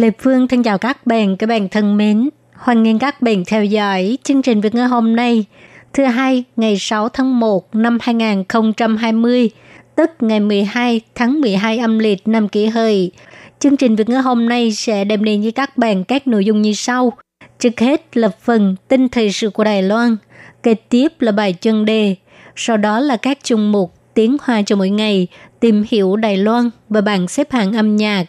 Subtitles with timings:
[0.00, 2.28] Lê Phương thân chào các bạn, các bạn thân mến.
[2.54, 5.44] Hoan nghênh các bạn theo dõi chương trình Việt ngữ hôm nay,
[5.92, 9.50] thứ hai ngày 6 tháng 1 năm 2020,
[9.96, 13.12] tức ngày 12 tháng 12 âm lịch năm kỷ hợi.
[13.58, 16.62] Chương trình Việt ngữ hôm nay sẽ đem đến với các bạn các nội dung
[16.62, 17.12] như sau.
[17.58, 20.16] Trước hết là phần tin thời sự của Đài Loan,
[20.62, 22.14] kế tiếp là bài chân đề,
[22.56, 25.26] sau đó là các chung mục tiếng hoa cho mỗi ngày,
[25.60, 28.24] tìm hiểu Đài Loan và bảng xếp hạng âm nhạc.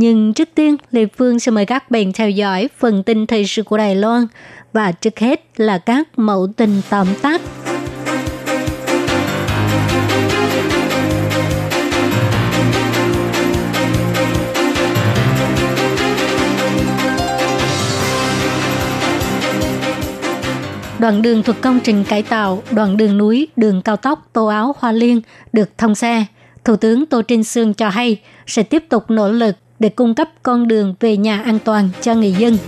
[0.00, 3.62] Nhưng trước tiên, Lê Phương sẽ mời các bạn theo dõi phần tin thời sự
[3.62, 4.26] của Đài Loan
[4.72, 7.40] và trước hết là các mẫu tin tóm tắt.
[20.98, 24.74] Đoạn đường thuộc công trình cải tạo, đoạn đường núi, đường cao tốc Tô Áo
[24.78, 25.20] Hoa Liên
[25.52, 26.24] được thông xe.
[26.64, 30.28] Thủ tướng Tô Trinh Sương cho hay sẽ tiếp tục nỗ lực để cung cấp
[30.42, 32.58] con đường về nhà an toàn cho người dân.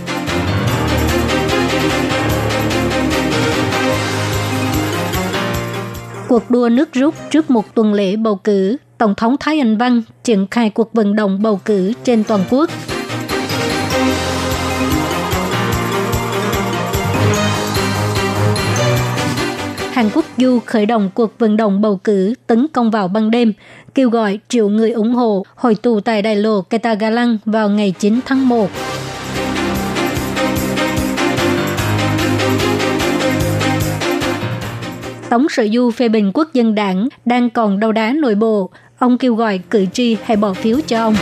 [6.27, 10.01] Cuộc đua nước rút trước một tuần lễ bầu cử, Tổng thống Thái Anh Văn
[10.23, 12.69] triển khai cuộc vận động bầu cử trên toàn quốc.
[20.01, 23.53] Hàn Quốc Du khởi động cuộc vận động bầu cử tấn công vào ban đêm,
[23.95, 28.19] kêu gọi triệu người ủng hộ hồi tù tại đại lộ Ketagalang vào ngày 9
[28.25, 28.69] tháng 1.
[35.29, 38.69] Tổng Sở Du phê bình quốc dân đảng đang còn đau đá nội bộ.
[38.99, 41.15] Ông kêu gọi cử tri hãy bỏ phiếu cho ông.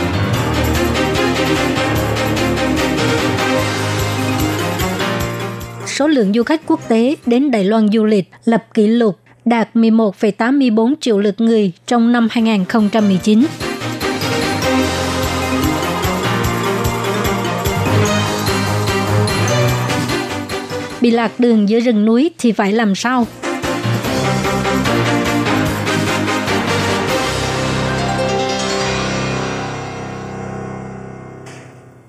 [6.00, 9.68] Số lượng du khách quốc tế đến Đài Loan du lịch lập kỷ lục đạt
[9.74, 13.46] 11,84 triệu lượt người trong năm 2019.
[21.00, 23.26] Bị lạc đường giữa rừng núi thì phải làm sao?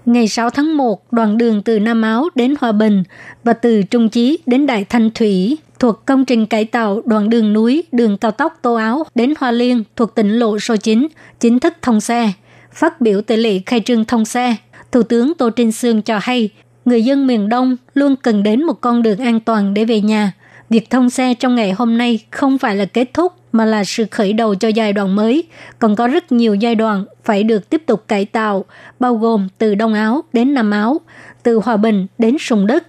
[0.06, 3.04] Ngày 6 tháng 1, đoạn đường từ Nam Áo đến Hòa Bình
[3.44, 7.54] và từ Trung Chí đến Đại Thanh Thủy thuộc công trình cải tạo đoạn đường
[7.54, 11.08] núi, đường cao tốc Tô Áo đến Hoa Liên thuộc tỉnh lộ số 9
[11.40, 12.32] chính thức thông xe.
[12.74, 14.56] Phát biểu tại lễ khai trương thông xe,
[14.92, 16.50] Thủ tướng Tô Trinh Sương cho hay,
[16.86, 20.32] người dân miền Đông luôn cần đến một con đường an toàn để về nhà.
[20.72, 24.06] Việc thông xe trong ngày hôm nay không phải là kết thúc mà là sự
[24.12, 25.44] khởi đầu cho giai đoạn mới,
[25.80, 28.66] còn có rất nhiều giai đoạn phải được tiếp tục cải tạo,
[29.00, 31.02] bao gồm từ Đông Áo đến Nam Áo,
[31.44, 32.88] từ Hòa Bình đến Sùng Đất.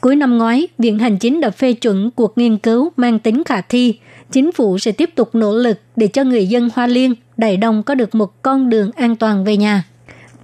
[0.00, 3.60] Cuối năm ngoái, Viện Hành Chính đã phê chuẩn cuộc nghiên cứu mang tính khả
[3.60, 3.98] thi.
[4.32, 7.82] Chính phủ sẽ tiếp tục nỗ lực để cho người dân Hoa Liên, Đại Đông
[7.82, 9.84] có được một con đường an toàn về nhà.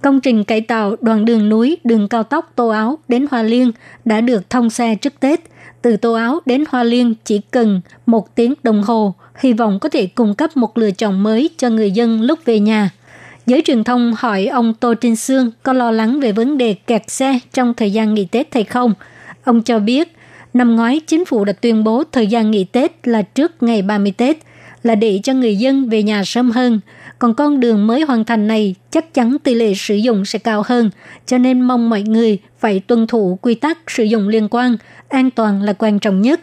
[0.01, 3.71] Công trình cải tạo đoạn đường núi, đường cao tốc Tô Áo đến Hoa Liên
[4.05, 5.50] đã được thông xe trước Tết.
[5.81, 9.89] Từ Tô Áo đến Hoa Liên chỉ cần một tiếng đồng hồ, hy vọng có
[9.89, 12.89] thể cung cấp một lựa chọn mới cho người dân lúc về nhà.
[13.45, 17.01] Giới truyền thông hỏi ông Tô Trinh Sương có lo lắng về vấn đề kẹt
[17.07, 18.93] xe trong thời gian nghỉ Tết hay không.
[19.43, 20.15] Ông cho biết,
[20.53, 24.13] năm ngoái chính phủ đã tuyên bố thời gian nghỉ Tết là trước ngày 30
[24.17, 24.37] Tết,
[24.83, 26.79] là để cho người dân về nhà sớm hơn.
[27.19, 30.63] Còn con đường mới hoàn thành này chắc chắn tỷ lệ sử dụng sẽ cao
[30.65, 30.89] hơn,
[31.25, 34.77] cho nên mong mọi người phải tuân thủ quy tắc sử dụng liên quan,
[35.09, 36.41] an toàn là quan trọng nhất.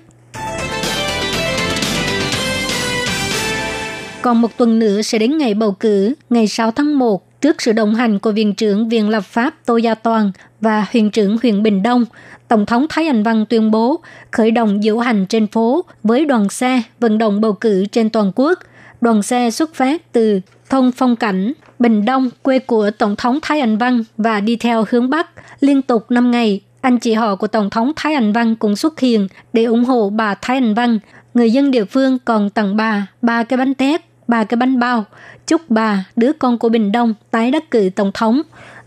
[4.22, 7.72] Còn một tuần nữa sẽ đến ngày bầu cử, ngày 6 tháng 1, trước sự
[7.72, 11.62] đồng hành của Viện trưởng Viện Lập pháp Tô Gia Toàn và Huyện trưởng huyện
[11.62, 12.04] Bình Đông,
[12.48, 14.00] Tổng thống Thái Anh Văn tuyên bố
[14.30, 18.32] khởi động diễu hành trên phố với đoàn xe vận động bầu cử trên toàn
[18.34, 18.58] quốc.
[19.00, 20.40] Đoàn xe xuất phát từ
[20.70, 24.84] thôn Phong Cảnh, Bình Đông, quê của Tổng thống Thái Anh Văn và đi theo
[24.90, 25.30] hướng Bắc
[25.60, 26.60] liên tục 5 ngày.
[26.80, 30.10] Anh chị họ của Tổng thống Thái Anh Văn cũng xuất hiện để ủng hộ
[30.10, 30.98] bà Thái Anh Văn.
[31.34, 35.04] Người dân địa phương còn tặng bà ba cái bánh tét, ba cái bánh bao,
[35.46, 38.42] chúc bà, đứa con của Bình Đông, tái đắc cử Tổng thống.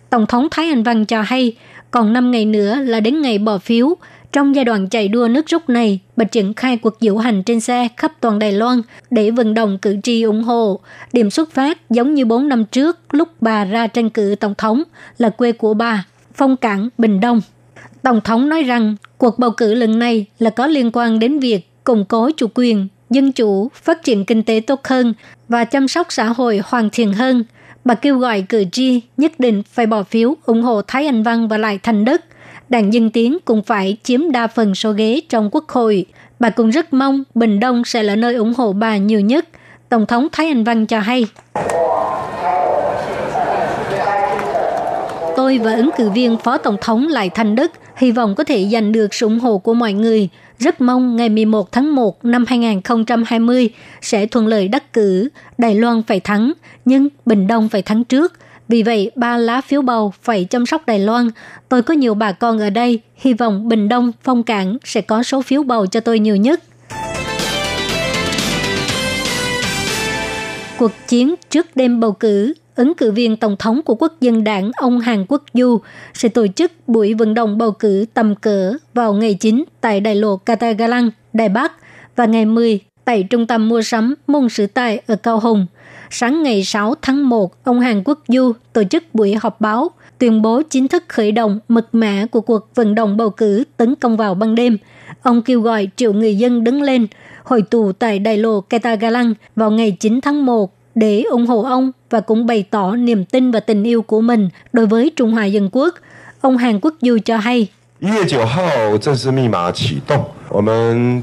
[0.09, 1.55] Tổng thống Thái Anh Văn cho hay,
[1.91, 3.95] còn 5 ngày nữa là đến ngày bỏ phiếu.
[4.31, 7.59] Trong giai đoạn chạy đua nước rút này, bà triển khai cuộc diễu hành trên
[7.59, 10.79] xe khắp toàn Đài Loan để vận động cử tri ủng hộ.
[11.13, 14.83] Điểm xuất phát giống như 4 năm trước lúc bà ra tranh cử tổng thống
[15.17, 17.41] là quê của bà, Phong Cảng, Bình Đông.
[18.01, 21.69] Tổng thống nói rằng cuộc bầu cử lần này là có liên quan đến việc
[21.83, 25.13] củng cố chủ quyền, dân chủ, phát triển kinh tế tốt hơn
[25.49, 27.43] và chăm sóc xã hội hoàn thiện hơn.
[27.85, 31.47] Bà kêu gọi cử tri nhất định phải bỏ phiếu ủng hộ Thái Anh Văn
[31.47, 32.21] và lại Thành Đức.
[32.69, 36.05] Đảng Dân Tiến cũng phải chiếm đa phần số ghế trong quốc hội.
[36.39, 39.45] Bà cũng rất mong Bình Đông sẽ là nơi ủng hộ bà nhiều nhất.
[39.89, 41.25] Tổng thống Thái Anh Văn cho hay.
[45.35, 48.67] Tôi và ứng cử viên Phó Tổng thống Lại Thanh Đức hy vọng có thể
[48.71, 50.29] giành được sự ủng hộ của mọi người.
[50.61, 53.69] Rất mong ngày 11 tháng 1 năm 2020
[54.01, 56.53] sẽ thuận lợi đắc cử, Đài Loan phải thắng,
[56.85, 58.33] nhưng Bình Đông phải thắng trước.
[58.67, 61.29] Vì vậy, ba lá phiếu bầu phải chăm sóc Đài Loan.
[61.69, 65.23] Tôi có nhiều bà con ở đây, hy vọng Bình Đông, Phong Cảng sẽ có
[65.23, 66.63] số phiếu bầu cho tôi nhiều nhất.
[70.77, 74.71] Cuộc chiến trước đêm bầu cử ứng cử viên tổng thống của quốc dân đảng
[74.77, 75.79] ông Hàn Quốc Du
[76.13, 80.15] sẽ tổ chức buổi vận động bầu cử tầm cỡ vào ngày 9 tại đại
[80.15, 81.71] lộ Katagalang, Đài Bắc
[82.15, 85.65] và ngày 10 tại trung tâm mua sắm Môn Sử Tài ở Cao Hùng.
[86.09, 90.41] Sáng ngày 6 tháng 1, ông Hàn Quốc Du tổ chức buổi họp báo tuyên
[90.41, 94.17] bố chính thức khởi động mật mã của cuộc vận động bầu cử tấn công
[94.17, 94.77] vào ban đêm.
[95.21, 97.07] Ông kêu gọi triệu người dân đứng lên,
[97.43, 101.92] hội tụ tại đại lộ Katagalang vào ngày 9 tháng 1 để ủng hộ ông
[102.10, 105.44] và cũng bày tỏ niềm tin và tình yêu của mình đối với Trung Hoa
[105.44, 105.94] Dân Quốc.
[106.40, 107.68] Ông Hàn Quốc Du cho hay.
[108.00, 111.22] 一月九号正式密码启动，我们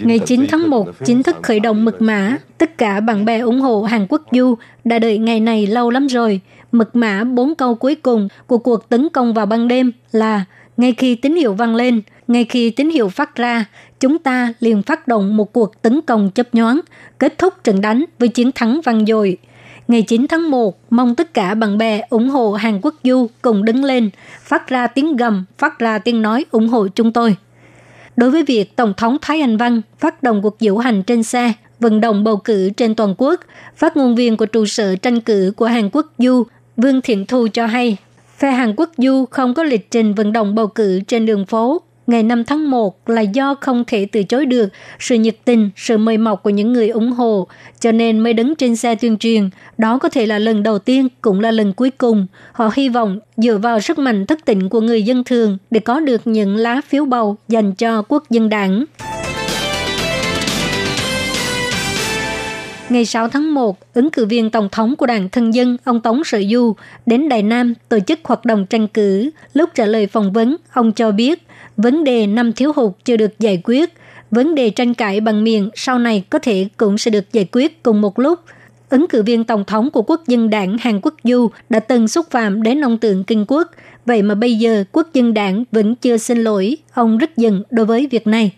[0.00, 2.36] Ngày 9 tháng 1 chính thức khởi động mật mã.
[2.58, 4.54] Tất cả bạn bè ủng hộ Hàn Quốc Du
[4.84, 6.40] đã đợi ngày này lâu lắm rồi.
[6.72, 10.44] Mật mã bốn câu cuối cùng của cuộc tấn công vào ban đêm là
[10.77, 13.65] ngay khi tín hiệu vang lên, ngay khi tín hiệu phát ra,
[13.99, 16.79] chúng ta liền phát động một cuộc tấn công chấp nhoáng,
[17.17, 19.37] kết thúc trận đánh với chiến thắng vang dội.
[19.87, 23.65] Ngày 9 tháng 1, mong tất cả bạn bè ủng hộ Hàn Quốc Du cùng
[23.65, 24.09] đứng lên,
[24.43, 27.35] phát ra tiếng gầm, phát ra tiếng nói ủng hộ chúng tôi.
[28.15, 31.53] Đối với việc Tổng thống Thái Anh Văn phát động cuộc diễu hành trên xe,
[31.79, 33.39] vận động bầu cử trên toàn quốc,
[33.75, 36.43] phát ngôn viên của trụ sở tranh cử của Hàn Quốc Du,
[36.77, 37.97] Vương Thiện Thu cho hay,
[38.37, 41.81] phe Hàn Quốc Du không có lịch trình vận động bầu cử trên đường phố
[42.07, 44.69] ngày 5 tháng 1 là do không thể từ chối được
[44.99, 47.47] sự nhiệt tình, sự mời mọc của những người ủng hộ,
[47.79, 49.49] cho nên mới đứng trên xe tuyên truyền.
[49.77, 52.27] Đó có thể là lần đầu tiên, cũng là lần cuối cùng.
[52.51, 55.99] Họ hy vọng dựa vào sức mạnh thức tỉnh của người dân thường để có
[55.99, 58.85] được những lá phiếu bầu dành cho quốc dân đảng.
[62.89, 66.23] Ngày 6 tháng 1, ứng cử viên tổng thống của đảng Thân dân ông Tống
[66.23, 66.75] Sở Du
[67.05, 69.29] đến Đài Nam tổ chức hoạt động tranh cử.
[69.53, 71.43] Lúc trả lời phỏng vấn, ông cho biết
[71.77, 73.93] vấn đề năm thiếu hụt chưa được giải quyết,
[74.31, 77.83] vấn đề tranh cãi bằng miệng sau này có thể cũng sẽ được giải quyết
[77.83, 78.39] cùng một lúc.
[78.89, 82.25] Ứng cử viên tổng thống của quốc dân đảng Hàn Quốc Du đã từng xúc
[82.31, 83.71] phạm đến ông tượng kinh quốc,
[84.05, 87.85] vậy mà bây giờ quốc dân đảng vẫn chưa xin lỗi, ông rất giận đối
[87.85, 88.51] với việc này.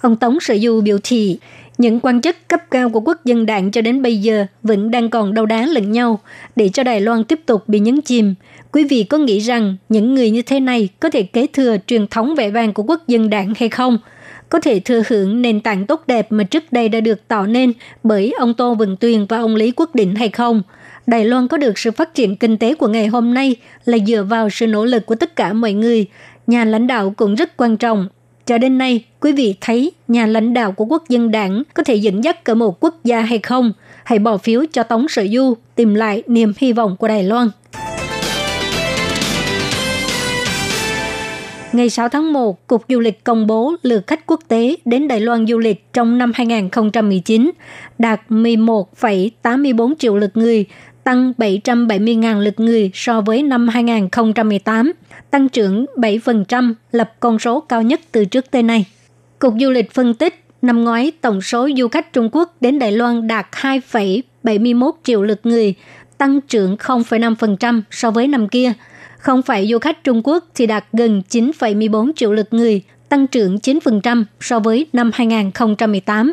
[0.00, 1.38] Ông Tống Sở Du biểu thị,
[1.82, 5.10] những quan chức cấp cao của quốc dân đảng cho đến bây giờ vẫn đang
[5.10, 6.20] còn đau đá lẫn nhau
[6.56, 8.34] để cho Đài Loan tiếp tục bị nhấn chìm.
[8.72, 12.06] Quý vị có nghĩ rằng những người như thế này có thể kế thừa truyền
[12.06, 13.98] thống vẻ vang của quốc dân đảng hay không?
[14.48, 17.72] Có thể thừa hưởng nền tảng tốt đẹp mà trước đây đã được tạo nên
[18.02, 20.62] bởi ông Tô Vân Tuyền và ông Lý Quốc Định hay không?
[21.06, 24.22] Đài Loan có được sự phát triển kinh tế của ngày hôm nay là dựa
[24.22, 26.06] vào sự nỗ lực của tất cả mọi người.
[26.46, 28.08] Nhà lãnh đạo cũng rất quan trọng
[28.46, 31.94] cho đến nay, quý vị thấy nhà lãnh đạo của quốc dân đảng có thể
[31.94, 33.72] dẫn dắt cả một quốc gia hay không?
[34.04, 37.48] Hãy bỏ phiếu cho Tống Sở Du tìm lại niềm hy vọng của Đài Loan.
[41.72, 45.20] Ngày 6 tháng 1, Cục Du lịch công bố lượt khách quốc tế đến Đài
[45.20, 47.50] Loan du lịch trong năm 2019
[47.98, 50.66] đạt 11,84 triệu lượt người,
[51.04, 54.92] tăng 770.000 lượt người so với năm 2018
[55.32, 58.86] tăng trưởng 7%, lập con số cao nhất từ trước tới nay.
[59.38, 62.92] Cục Du lịch phân tích, năm ngoái tổng số du khách Trung Quốc đến Đài
[62.92, 65.74] Loan đạt 2,71 triệu lượt người,
[66.18, 68.72] tăng trưởng 0,5% so với năm kia.
[69.18, 73.56] Không phải du khách Trung Quốc thì đạt gần 9,14 triệu lượt người, tăng trưởng
[73.56, 76.32] 9% so với năm 2018.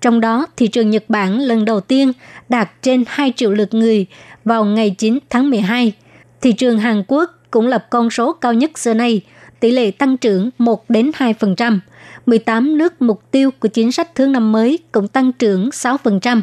[0.00, 2.12] Trong đó, thị trường Nhật Bản lần đầu tiên
[2.48, 4.06] đạt trên 2 triệu lượt người
[4.44, 5.92] vào ngày 9 tháng 12.
[6.40, 9.20] Thị trường Hàn Quốc cũng lập con số cao nhất xưa nay,
[9.60, 11.78] tỷ lệ tăng trưởng 1 đến 2%.
[12.26, 16.42] 18 nước mục tiêu của chính sách thương năm mới cũng tăng trưởng 6%.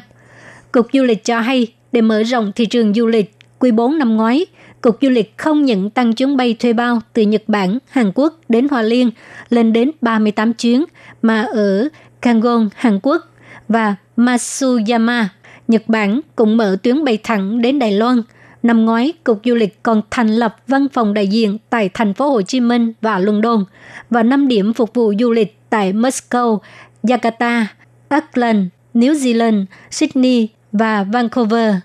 [0.72, 4.18] Cục Du lịch cho hay, để mở rộng thị trường du lịch, quý 4 năm
[4.18, 4.46] ngoái,
[4.82, 8.40] Cục Du lịch không những tăng chuyến bay thuê bao từ Nhật Bản, Hàn Quốc
[8.50, 9.12] đến Hòa Liên
[9.50, 10.86] lên đến 38 chuyến,
[11.22, 11.90] mà ở
[12.22, 13.22] Kangon, Hàn Quốc
[13.68, 15.30] và Matsuyama,
[15.68, 18.22] Nhật Bản cũng mở tuyến bay thẳng đến Đài Loan.
[18.64, 22.30] Năm ngoái, Cục Du lịch còn thành lập văn phòng đại diện tại thành phố
[22.30, 23.66] Hồ Chí Minh và London
[24.10, 26.60] và 5 điểm phục vụ du lịch tại Moscow,
[27.04, 27.66] Jakarta,
[28.10, 31.76] Auckland, New Zealand, Sydney và Vancouver.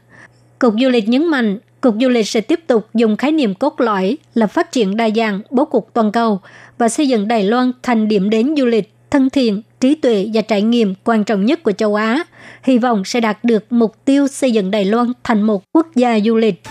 [0.59, 3.81] Cục Du lịch nhấn mạnh, Cục Du lịch sẽ tiếp tục dùng khái niệm cốt
[3.81, 6.41] lõi là phát triển đa dạng, bố cục toàn cầu
[6.79, 10.41] và xây dựng Đài Loan thành điểm đến du lịch thân thiện, trí tuệ và
[10.41, 12.25] trải nghiệm quan trọng nhất của châu Á.
[12.63, 16.21] Hy vọng sẽ đạt được mục tiêu xây dựng Đài Loan thành một quốc gia
[16.21, 16.63] du lịch.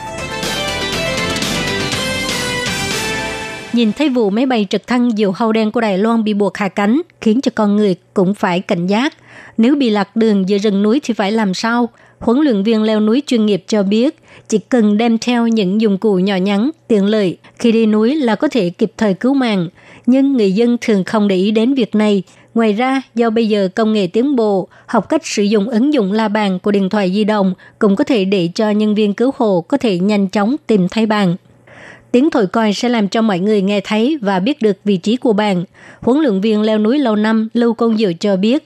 [3.74, 6.57] Nhìn thấy vụ máy bay trực thăng diều hâu đen của Đài Loan bị buộc
[6.57, 9.13] hạ cánh, khiến cho con người cũng phải cảnh giác.
[9.57, 11.89] Nếu bị lạc đường giữa rừng núi thì phải làm sao?
[12.19, 14.19] Huấn luyện viên leo núi chuyên nghiệp cho biết,
[14.50, 18.36] chỉ cần đem theo những dụng cụ nhỏ nhắn, tiện lợi, khi đi núi là
[18.36, 19.67] có thể kịp thời cứu mạng.
[20.05, 22.24] Nhưng người dân thường không để ý đến việc này.
[22.53, 26.12] Ngoài ra, do bây giờ công nghệ tiến bộ, học cách sử dụng ứng dụng
[26.12, 29.31] la bàn của điện thoại di động cũng có thể để cho nhân viên cứu
[29.38, 31.36] hộ có thể nhanh chóng tìm thấy bạn.
[32.12, 35.15] Tiếng thổi còi sẽ làm cho mọi người nghe thấy và biết được vị trí
[35.15, 35.63] của bạn.
[36.01, 38.63] Huấn luyện viên leo núi lâu năm Lưu Công Diệu cho biết.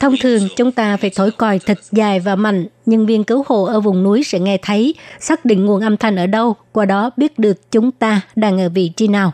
[0.00, 2.66] Thông thường, chúng ta phải thổi còi thật dài và mạnh.
[2.86, 6.16] Nhân viên cứu hộ ở vùng núi sẽ nghe thấy, xác định nguồn âm thanh
[6.16, 9.32] ở đâu, qua đó biết được chúng ta đang ở vị trí nào.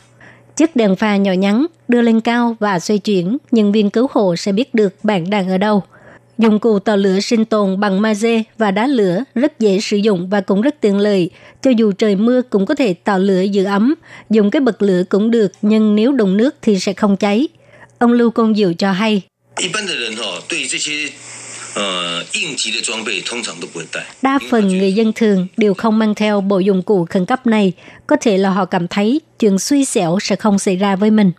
[0.57, 4.37] Chiếc đèn pha nhỏ nhắn đưa lên cao và xoay chuyển, nhân viên cứu hộ
[4.37, 5.83] sẽ biết được bạn đang ở đâu–
[6.39, 10.29] Dụng cụ tạo lửa sinh tồn bằng maze và đá lửa rất dễ sử dụng
[10.29, 11.31] và cũng rất tiện lợi.
[11.63, 13.95] Cho dù trời mưa cũng có thể tạo lửa giữ ấm.
[14.31, 17.49] Dùng cái bật lửa cũng được, nhưng nếu đụng nước thì sẽ không cháy.
[17.99, 19.23] Ông Lưu Công Diệu cho hay.
[24.23, 27.73] Đa phần người dân thường đều không mang theo bộ dụng cụ khẩn cấp này.
[28.07, 31.33] Có thể là họ cảm thấy chuyện suy xẻo sẽ không xảy ra với mình.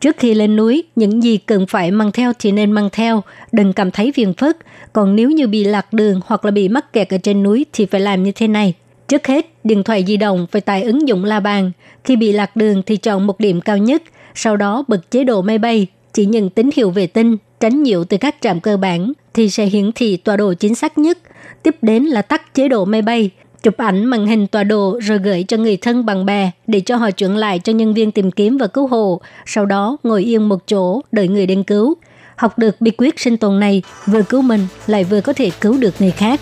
[0.00, 3.72] Trước khi lên núi, những gì cần phải mang theo thì nên mang theo, đừng
[3.72, 4.56] cảm thấy phiền phức.
[4.92, 7.86] Còn nếu như bị lạc đường hoặc là bị mắc kẹt ở trên núi thì
[7.86, 8.74] phải làm như thế này.
[9.08, 11.72] Trước hết, điện thoại di động phải tải ứng dụng la bàn.
[12.04, 14.02] Khi bị lạc đường thì chọn một điểm cao nhất,
[14.34, 18.04] sau đó bật chế độ máy bay, chỉ nhận tín hiệu vệ tinh, tránh nhiễu
[18.04, 21.18] từ các trạm cơ bản thì sẽ hiển thị tọa độ chính xác nhất.
[21.62, 23.30] Tiếp đến là tắt chế độ máy bay,
[23.62, 26.96] chụp ảnh màn hình tọa độ rồi gửi cho người thân bằng bè để cho
[26.96, 29.20] họ chuyển lại cho nhân viên tìm kiếm và cứu hộ.
[29.46, 31.94] Sau đó ngồi yên một chỗ đợi người đến cứu.
[32.36, 35.78] Học được bí quyết sinh tồn này vừa cứu mình lại vừa có thể cứu
[35.78, 36.40] được người khác.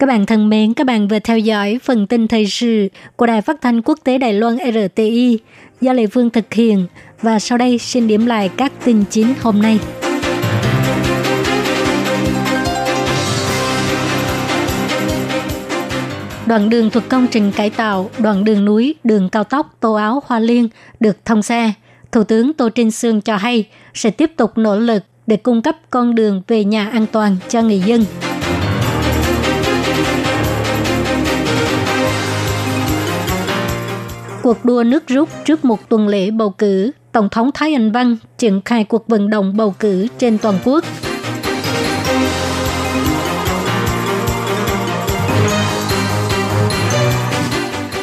[0.00, 3.42] Các bạn thân mến, các bạn vừa theo dõi phần tin thời sự của Đài
[3.42, 5.38] Phát thanh Quốc tế Đài Loan RTI
[5.80, 6.86] do Lê Phương thực hiện
[7.22, 9.78] và sau đây xin điểm lại các tin chính hôm nay.
[16.46, 20.22] Đoạn đường thuộc công trình cải tạo, đoạn đường núi, đường cao tốc Tô Áo
[20.26, 20.68] Hoa Liên
[21.00, 21.72] được thông xe.
[22.12, 23.64] Thủ tướng Tô Trinh Sương cho hay
[23.94, 27.62] sẽ tiếp tục nỗ lực để cung cấp con đường về nhà an toàn cho
[27.62, 28.04] người dân.
[34.42, 38.16] Cuộc đua nước rút trước một tuần lễ bầu cử, Tổng thống Thái Anh Văn
[38.38, 40.84] triển khai cuộc vận động bầu cử trên toàn quốc.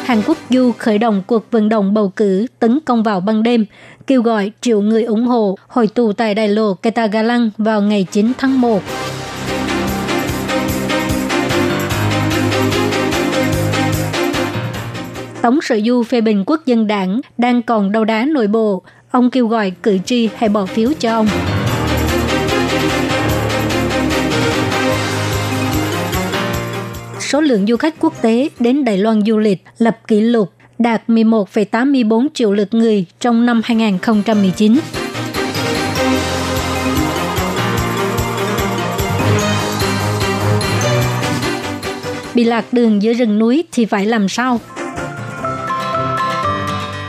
[0.04, 3.66] Hàn Quốc Du khởi động cuộc vận động bầu cử tấn công vào ban đêm,
[4.06, 8.32] kêu gọi triệu người ủng hộ hồi tù tại đại lộ Ketagalang vào ngày 9
[8.38, 8.82] tháng 1.
[15.42, 18.82] Tổng Sở Du phê bình quốc dân đảng đang còn đau đá nội bộ.
[19.10, 21.28] Ông kêu gọi cử tri hãy bỏ phiếu cho ông.
[27.20, 31.02] Số lượng du khách quốc tế đến Đài Loan du lịch lập kỷ lục đạt
[31.08, 34.78] 11,84 triệu lượt người trong năm 2019.
[42.34, 44.60] Bị lạc đường giữa rừng núi thì phải làm sao?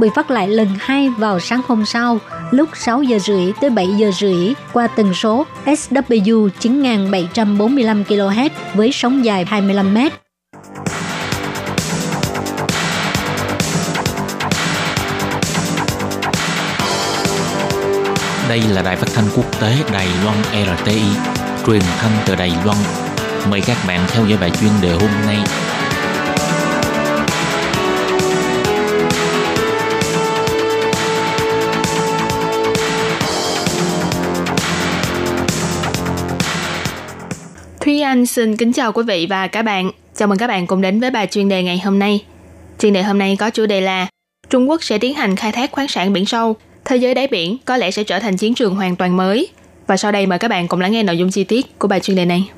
[0.00, 2.18] bị phát lại lần hai vào sáng hôm sau
[2.50, 8.92] lúc 6 giờ rưỡi tới 7 giờ rưỡi qua tần số SW 9745 kHz với
[8.92, 9.98] sóng dài 25 m.
[18.48, 21.02] Đây là đài phát thanh quốc tế Đài Loan RTI,
[21.66, 22.78] truyền thanh từ Đài Loan.
[23.50, 25.38] Mời các bạn theo dõi bài chuyên đề hôm nay.
[37.96, 39.90] Thúy Anh xin kính chào quý vị và các bạn.
[40.14, 42.24] Chào mừng các bạn cùng đến với bài chuyên đề ngày hôm nay.
[42.78, 44.06] Chuyên đề hôm nay có chủ đề là
[44.50, 47.56] Trung Quốc sẽ tiến hành khai thác khoáng sản biển sâu, thế giới đáy biển
[47.64, 49.48] có lẽ sẽ trở thành chiến trường hoàn toàn mới.
[49.86, 52.00] Và sau đây mời các bạn cùng lắng nghe nội dung chi tiết của bài
[52.00, 52.48] chuyên đề này.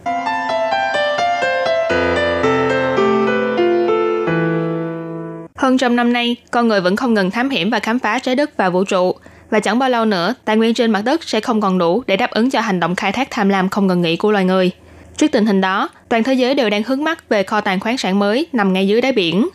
[5.56, 8.36] Hơn trăm năm nay, con người vẫn không ngừng thám hiểm và khám phá trái
[8.36, 9.14] đất và vũ trụ.
[9.50, 12.16] Và chẳng bao lâu nữa, tài nguyên trên mặt đất sẽ không còn đủ để
[12.16, 14.70] đáp ứng cho hành động khai thác tham lam không ngừng nghỉ của loài người.
[15.18, 17.98] Trước tình hình đó, toàn thế giới đều đang hướng mắt về kho tàng khoáng
[17.98, 19.48] sản mới nằm ngay dưới đáy biển.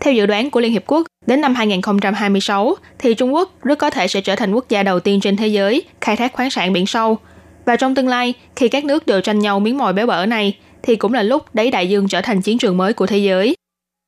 [0.00, 3.90] Theo dự đoán của Liên Hiệp Quốc, đến năm 2026 thì Trung Quốc rất có
[3.90, 6.72] thể sẽ trở thành quốc gia đầu tiên trên thế giới khai thác khoáng sản
[6.72, 7.18] biển sâu.
[7.64, 10.58] Và trong tương lai, khi các nước đều tranh nhau miếng mồi béo bở này,
[10.82, 13.54] thì cũng là lúc đáy đại dương trở thành chiến trường mới của thế giới.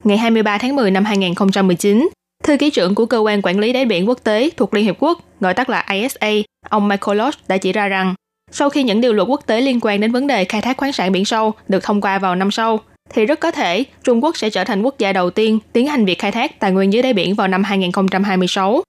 [0.05, 2.09] Ngày 23 tháng 10 năm 2019,
[2.43, 4.97] thư ký trưởng của cơ quan quản lý đáy biển quốc tế thuộc Liên Hiệp
[4.99, 6.31] Quốc, gọi tắt là ISA,
[6.69, 8.15] ông Michael Lodge đã chỉ ra rằng,
[8.57, 10.93] sau khi những điều luật quốc tế liên quan đến vấn đề khai thác khoáng
[10.93, 14.37] sản biển sâu được thông qua vào năm sau, thì rất có thể Trung Quốc
[14.37, 17.03] sẽ trở thành quốc gia đầu tiên tiến hành việc khai thác tài nguyên dưới
[17.03, 18.83] đáy biển vào năm 2026.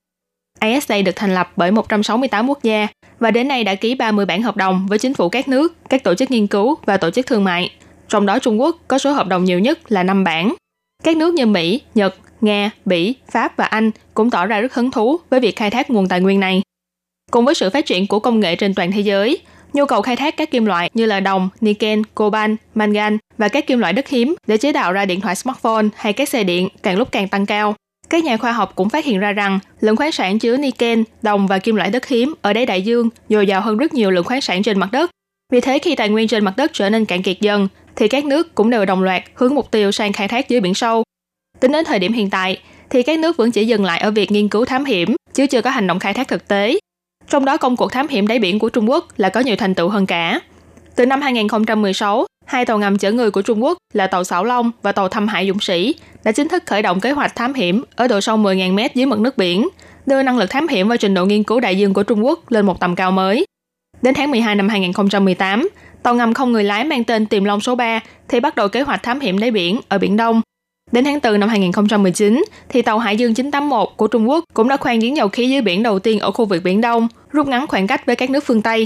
[0.62, 2.88] ISA được thành lập bởi 168 quốc gia
[3.19, 6.03] và đến nay đã ký 30 bản hợp đồng với chính phủ các nước, các
[6.03, 7.71] tổ chức nghiên cứu và tổ chức thương mại.
[8.09, 10.55] Trong đó Trung Quốc có số hợp đồng nhiều nhất là 5 bản.
[11.03, 14.91] Các nước như Mỹ, Nhật, Nga, Bỉ, Pháp và Anh cũng tỏ ra rất hứng
[14.91, 16.62] thú với việc khai thác nguồn tài nguyên này.
[17.36, 19.39] Cùng với sự phát triển của công nghệ trên toàn thế giới,
[19.74, 23.68] nhu cầu khai thác các kim loại như là đồng, niken, coban, mangan và các
[23.68, 26.70] kim loại đất hiếm để chế tạo ra điện thoại smartphone hay các xe điện
[26.84, 27.75] càng lúc càng tăng cao.
[28.10, 31.48] Các nhà khoa học cũng phát hiện ra rằng lượng khoáng sản chứa niken, đồng
[31.48, 34.25] và kim loại đất hiếm ở đáy đại dương dồi dào hơn rất nhiều lượng
[34.25, 35.12] khoáng sản trên mặt đất.
[35.51, 38.25] Vì thế khi tài nguyên trên mặt đất trở nên cạn kiệt dần, thì các
[38.25, 41.03] nước cũng đều đồng loạt hướng mục tiêu sang khai thác dưới biển sâu.
[41.59, 42.59] Tính đến thời điểm hiện tại,
[42.90, 45.62] thì các nước vẫn chỉ dừng lại ở việc nghiên cứu thám hiểm, chứ chưa
[45.62, 46.79] có hành động khai thác thực tế.
[47.29, 49.75] Trong đó công cuộc thám hiểm đáy biển của Trung Quốc là có nhiều thành
[49.75, 50.40] tựu hơn cả.
[50.96, 54.72] Từ năm 2016, hai tàu ngầm chở người của Trung Quốc là tàu Sảo Long
[54.81, 57.83] và tàu Thâm Hải Dũng Sĩ đã chính thức khởi động kế hoạch thám hiểm
[57.96, 59.68] ở độ sâu 10.000 mét dưới mực nước biển,
[60.05, 62.51] đưa năng lực thám hiểm và trình độ nghiên cứu đại dương của Trung Quốc
[62.51, 63.46] lên một tầm cao mới.
[64.01, 65.70] Đến tháng 12 năm 2018,
[66.03, 68.81] tàu ngầm không người lái mang tên Tiềm Long số 3 thì bắt đầu kế
[68.81, 70.42] hoạch thám hiểm đáy biển ở Biển Đông.
[70.96, 74.77] Đến tháng 4 năm 2019, thì tàu Hải Dương 981 của Trung Quốc cũng đã
[74.77, 77.68] khoan giếng dầu khí dưới biển đầu tiên ở khu vực Biển Đông, rút ngắn
[77.68, 78.86] khoảng cách với các nước phương Tây.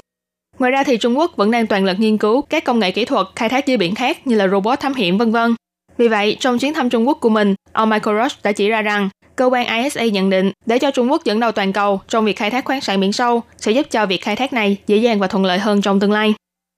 [0.60, 3.06] Ngoài ra thì Trung Quốc vẫn đang toàn lực nghiên cứu các công nghệ kỹ
[3.06, 5.56] thuật khai thác dưới biển khác như là robot thám hiểm vân vân.
[5.98, 8.82] Vì vậy, trong chuyến thăm Trung Quốc của mình, ông Michael Rush đã chỉ ra
[8.82, 12.26] rằng cơ quan ISA nhận định để cho Trung Quốc dẫn đầu toàn cầu trong
[12.26, 14.98] việc khai thác khoáng sản biển sâu sẽ giúp cho việc khai thác này dễ
[14.98, 16.34] dàng và thuận lợi hơn trong tương lai.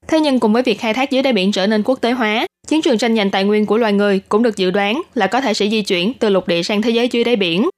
[0.07, 2.45] Thế nhưng cùng với việc khai thác dưới đáy biển trở nên quốc tế hóa,
[2.71, 5.41] chiến trường tranh giành tài nguyên của loài người cũng được dự đoán là có
[5.41, 7.69] thể sẽ di chuyển từ lục địa sang thế giới dưới đáy biển.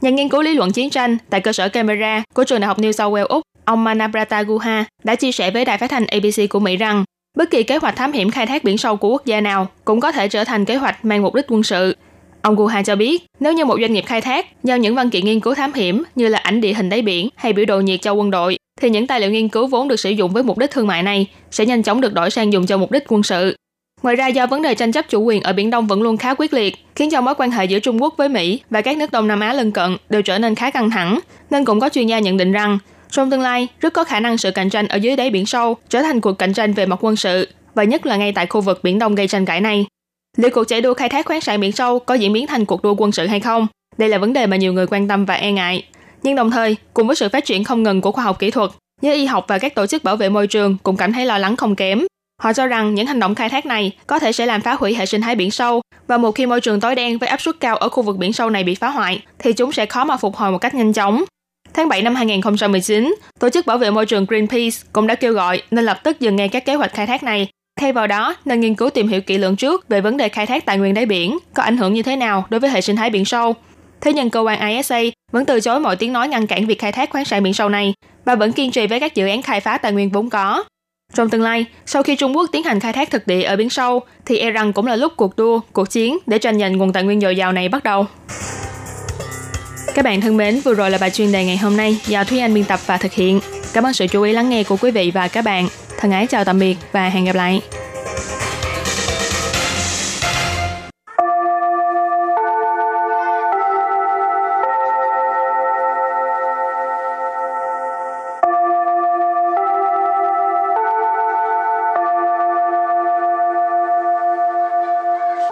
[0.00, 2.78] Nhà nghiên cứu lý luận chiến tranh tại cơ sở camera của trường đại học
[2.78, 6.50] New South Wales Úc, ông Manabrata Guha đã chia sẻ với đài phát thanh ABC
[6.50, 7.04] của Mỹ rằng
[7.36, 10.00] bất kỳ kế hoạch thám hiểm khai thác biển sâu của quốc gia nào cũng
[10.00, 11.96] có thể trở thành kế hoạch mang mục đích quân sự.
[12.42, 15.24] Ông Guha cho biết, nếu như một doanh nghiệp khai thác giao những văn kiện
[15.24, 18.02] nghiên cứu thám hiểm như là ảnh địa hình đáy biển hay biểu đồ nhiệt
[18.02, 20.58] cho quân đội, thì những tài liệu nghiên cứu vốn được sử dụng với mục
[20.58, 23.22] đích thương mại này sẽ nhanh chóng được đổi sang dùng cho mục đích quân
[23.22, 23.54] sự.
[24.02, 26.34] Ngoài ra do vấn đề tranh chấp chủ quyền ở Biển Đông vẫn luôn khá
[26.34, 29.12] quyết liệt, khiến cho mối quan hệ giữa Trung Quốc với Mỹ và các nước
[29.12, 32.06] Đông Nam Á lân cận đều trở nên khá căng thẳng, nên cũng có chuyên
[32.06, 32.78] gia nhận định rằng
[33.10, 35.76] trong tương lai rất có khả năng sự cạnh tranh ở dưới đáy biển sâu
[35.88, 38.60] trở thành cuộc cạnh tranh về mặt quân sự và nhất là ngay tại khu
[38.60, 39.86] vực Biển Đông gây tranh cãi này.
[40.36, 42.82] Liệu cuộc chạy đua khai thác khoáng sản biển sâu có diễn biến thành cuộc
[42.82, 43.66] đua quân sự hay không?
[43.98, 45.84] Đây là vấn đề mà nhiều người quan tâm và e ngại.
[46.22, 48.70] Nhưng đồng thời, cùng với sự phát triển không ngừng của khoa học kỹ thuật,
[49.02, 51.38] giới y học và các tổ chức bảo vệ môi trường cũng cảm thấy lo
[51.38, 52.06] lắng không kém.
[52.40, 54.94] Họ cho rằng những hành động khai thác này có thể sẽ làm phá hủy
[54.94, 57.60] hệ sinh thái biển sâu và một khi môi trường tối đen với áp suất
[57.60, 60.16] cao ở khu vực biển sâu này bị phá hoại thì chúng sẽ khó mà
[60.16, 61.24] phục hồi một cách nhanh chóng.
[61.74, 65.62] Tháng 7 năm 2019, Tổ chức Bảo vệ Môi trường Greenpeace cũng đã kêu gọi
[65.70, 67.48] nên lập tức dừng ngay các kế hoạch khai thác này.
[67.80, 70.46] Thay vào đó, nên nghiên cứu tìm hiểu kỹ lưỡng trước về vấn đề khai
[70.46, 72.96] thác tài nguyên đáy biển có ảnh hưởng như thế nào đối với hệ sinh
[72.96, 73.54] thái biển sâu.
[74.00, 75.00] Thế nhưng cơ quan ISA
[75.32, 77.68] vẫn từ chối mọi tiếng nói ngăn cản việc khai thác khoáng sản biển sâu
[77.68, 80.64] này và vẫn kiên trì với các dự án khai phá tài nguyên vốn có.
[81.14, 83.70] Trong tương lai, sau khi Trung Quốc tiến hành khai thác thực địa ở biển
[83.70, 86.92] sâu, thì e rằng cũng là lúc cuộc đua, cuộc chiến để tranh giành nguồn
[86.92, 88.06] tài nguyên dồi dào này bắt đầu.
[89.94, 92.38] Các bạn thân mến, vừa rồi là bài chuyên đề ngày hôm nay do Thúy
[92.38, 93.40] Anh biên tập và thực hiện.
[93.72, 95.68] Cảm ơn sự chú ý lắng nghe của quý vị và các bạn.
[95.98, 97.60] Thân ái chào tạm biệt và hẹn gặp lại.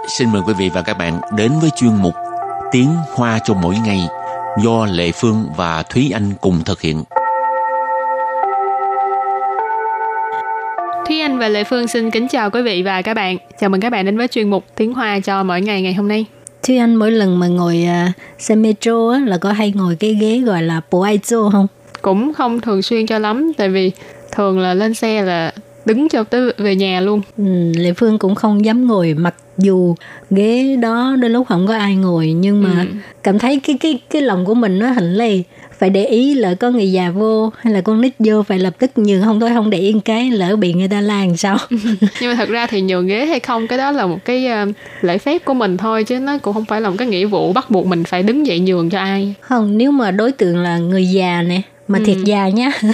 [0.08, 2.14] Xin mời quý vị và các bạn đến với chuyên mục
[2.72, 4.00] Tiếng Hoa cho mỗi ngày
[4.62, 7.04] do Lệ Phương và Thúy Anh cùng thực hiện.
[11.06, 13.36] Thúy Anh và Lệ Phương xin kính chào quý vị và các bạn.
[13.60, 16.08] Chào mừng các bạn đến với chuyên mục Tiếng Hoa cho mỗi ngày ngày hôm
[16.08, 16.24] nay.
[16.62, 20.14] Thúy Anh mỗi lần mà ngồi uh, xe metro á, là có hay ngồi cái
[20.14, 21.66] ghế gọi là bộ ai không?
[22.02, 23.92] Cũng không thường xuyên cho lắm, tại vì
[24.32, 25.52] thường là lên xe là
[25.88, 27.20] đứng cho tới về nhà luôn.
[27.38, 29.94] Ừ, Lệ Phương cũng không dám ngồi mặc dù
[30.30, 32.86] ghế đó đôi lúc không có ai ngồi nhưng mà ừ.
[33.22, 35.42] cảm thấy cái cái cái lòng của mình nó hình lì
[35.78, 38.74] phải để ý lỡ có người già vô hay là con nít vô phải lập
[38.78, 41.58] tức nhường không thôi không để yên cái lỡ bị người ta làm sao
[42.20, 44.74] nhưng mà thật ra thì nhường ghế hay không cái đó là một cái uh,
[45.00, 47.52] lễ phép của mình thôi chứ nó cũng không phải là một cái nghĩa vụ
[47.52, 50.78] bắt buộc mình phải đứng dậy nhường cho ai không nếu mà đối tượng là
[50.78, 52.04] người già nè mà ừ.
[52.04, 52.88] thiệt già nhá ừ.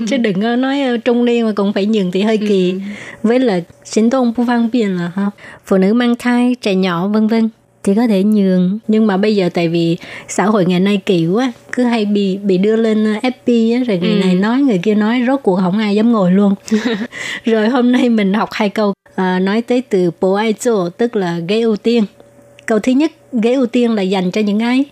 [0.08, 2.78] chứ đừng có nói ờ, trung niên mà cũng phải nhường thì hơi kỳ ừ.
[3.22, 5.30] với là sinh tôn phu văn biên là ha
[5.66, 7.48] phụ nữ mang thai trẻ nhỏ vân vân
[7.84, 9.96] thì có thể nhường nhưng mà bây giờ tại vì
[10.28, 13.84] xã hội ngày nay kỳ quá cứ hay bị bị đưa lên ờ, FP á
[13.84, 14.20] rồi người ừ.
[14.24, 16.54] này nói người kia nói rốt cuộc không ai dám ngồi luôn
[17.44, 21.16] rồi hôm nay mình học hai câu à, nói tới từ bộ ai chỗ tức
[21.16, 22.04] là ghế ưu tiên
[22.66, 24.84] câu thứ nhất ghế ưu tiên là dành cho những ai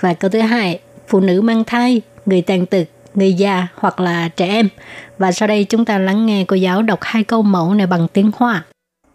[0.00, 4.29] và câu thứ hai phụ nữ mang thai người tàn tật, người già hoặc là
[4.29, 4.69] trẻ em.
[5.17, 8.07] Và sau đây chúng ta lắng nghe cô giáo đọc hai câu mẫu này bằng
[8.07, 8.65] tiếng Hoa.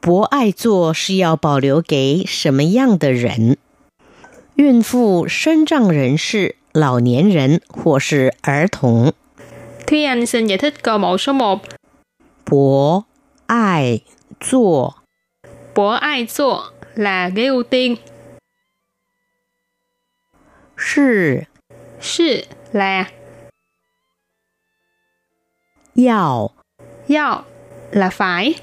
[0.02, 3.58] 博爱座是要保留给什么样的人？
[4.54, 9.12] 孕妇、身障人士、老年人或是儿童。
[9.86, 11.60] Thúy Anh xin giải thích câu mẫu số 1.
[12.44, 13.04] 博
[13.46, 14.00] 爱
[14.40, 14.94] 座，
[15.74, 17.98] 博爱座 là ghế ưu tiên.
[20.76, 21.46] 是
[22.00, 23.11] 是 là
[26.07, 26.49] Yào.
[27.09, 27.45] Yào
[27.91, 28.53] là phải.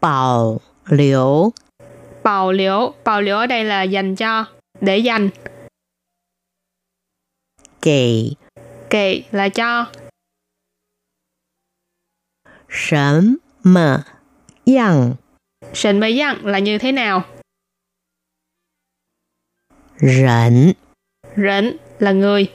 [0.00, 1.52] Bảo liễu.
[2.24, 2.94] Bảo liễu.
[3.04, 4.44] Bảo liễu ở đây là dành cho
[4.80, 5.28] Để dành.
[7.82, 8.36] Kỳ
[8.90, 9.92] Kỳ là cho.
[12.68, 14.02] Sớm mờ
[14.66, 15.14] Yang
[15.74, 17.24] Sần mờ yang là như thế nào?
[20.00, 20.72] Rảnh.
[21.35, 22.47] 人 Rỉnh là người.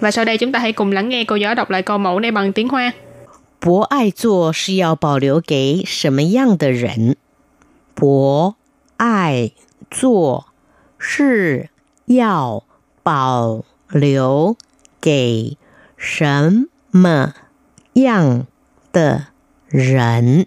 [0.00, 2.20] Và sau đây chúng ta hãy cùng lắng nghe cô giáo đọc lại câu mẫu
[2.20, 2.92] này bằng tiếng Hoa.
[3.60, 7.16] 博爱座是要保留给什么样的人？
[7.94, 8.56] 博
[8.98, 9.52] 爱
[9.90, 10.46] 座
[10.98, 11.70] 是
[12.06, 12.62] 要
[13.02, 14.56] 保留
[15.00, 15.56] 给
[15.96, 17.32] 什么
[17.94, 18.46] 样
[18.92, 19.28] 的
[19.70, 20.46] 人？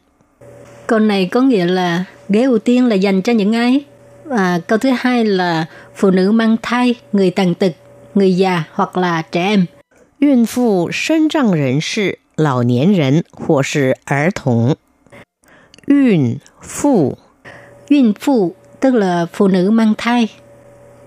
[0.87, 3.85] Câu này có nghĩa là ghế ưu tiên là dành cho những ai?
[4.31, 5.65] Và câu thứ hai là
[5.95, 7.71] phụ nữ mang thai, người tàn tật,
[8.15, 9.65] người già hoặc là trẻ em.
[10.19, 14.75] 孕妇、身障人士、老年人或是儿童。
[15.85, 17.17] 孕妇
[17.89, 20.27] Uyên phụ tức là phụ nữ mang thai.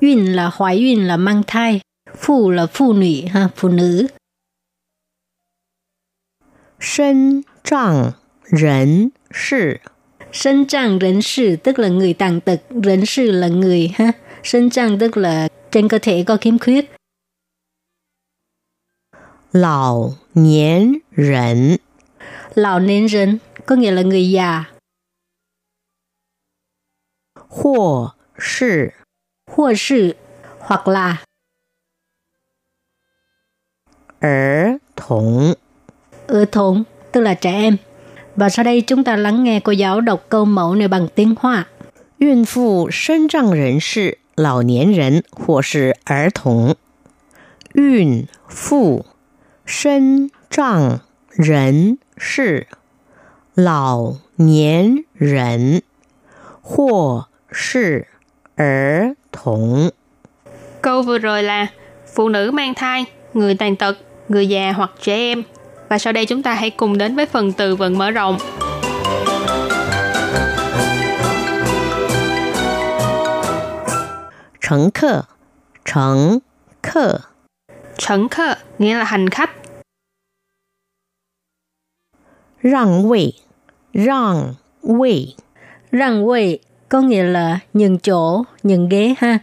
[0.00, 1.80] Uyên là hoài uyên là mang thai.
[2.16, 4.08] Phụ là phụ nữ ha, phụ nữ.
[6.78, 9.82] 身障人士
[10.34, 14.12] Sinh trạng人士 tức là người tàn tật,人士 là người ha.
[14.44, 16.90] Sinh trạng tức là trên cơ thể có khiếm khuyết.
[19.52, 21.78] 老年人
[22.54, 24.64] Lão niên人có nghĩa là người già.
[27.48, 28.94] 或是
[29.46, 30.16] 或是
[30.60, 31.24] hoặc là
[34.20, 35.54] 儿童。
[36.26, 37.76] ở thôn tức là trẻ em.
[38.36, 41.34] Và sau đây chúng ta lắng nghe cô giáo đọc câu mẫu này bằng tiếng
[41.40, 41.66] Hoa.
[42.20, 46.76] 孕妇、身障人士、老年人或是儿童。
[47.72, 49.06] 孕妇、
[49.64, 52.66] 身障人士、
[53.54, 55.82] 老年人
[56.60, 58.06] 或是
[58.56, 59.90] 儿童。
[60.82, 61.66] Câu vừa rồi là
[62.14, 65.42] phụ nữ mang thai, người tàn tật, người già hoặc trẻ em.
[65.95, 68.37] Và sau đây chúng ta hãy cùng đến với phần từ vựng mở rộng.
[74.61, 75.21] Trần khơ
[75.85, 76.39] Trần
[76.83, 77.17] khơ
[77.97, 79.51] Trần khơ nghĩa là hành khách.
[82.61, 83.33] Răng vị
[83.93, 84.53] Răng
[84.83, 85.35] vị
[85.91, 89.39] Răng vị có nghĩa là nhường chỗ, nhường ghế ha.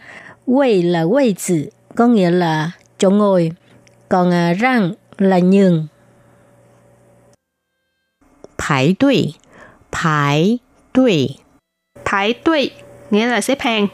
[0.47, 3.51] Vị là vị trí, có nghĩa là chỗ ngồi.
[4.09, 5.87] Còn à, răng là nhường
[8.62, 9.34] 排队，
[9.90, 10.58] 排
[10.92, 11.38] 队，
[12.04, 12.70] Thái tuệ
[13.10, 13.88] nghĩa là xếp hàng.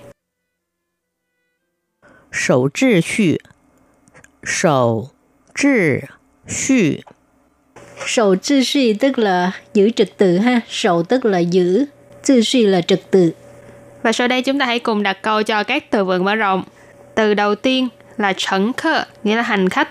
[2.31, 3.41] 守秩序，
[4.43, 5.11] 守
[5.55, 6.09] 秩
[6.47, 7.05] 序，
[8.07, 10.61] Sầu秩suy tức là giữ trật tự ha.
[10.69, 11.87] Sầu tức là giữ,
[12.23, 13.33] 秩suy là trật tự.
[14.03, 16.65] Và sau đây chúng ta hãy cùng đặt câu cho các từ vựng mở rộng.
[17.15, 19.89] Từ đầu tiên là 乘客, nghĩa là hành khách.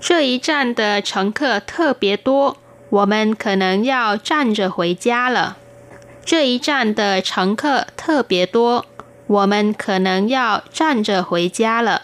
[0.00, 2.56] 这一站的乘客特别多，
[2.92, 5.56] 我们可能要站着回家了。
[6.24, 8.84] 这一站的乘客特别多，
[9.26, 12.02] 我们可能要站着回家了。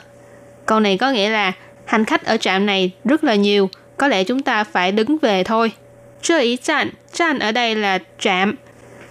[0.67, 1.53] Câu này có nghĩa là
[1.85, 5.45] hành khách ở trạm này rất là nhiều, có lẽ chúng ta phải đứng về
[5.45, 5.73] thôi.
[6.23, 8.57] 这一站,站ở đây là trạm,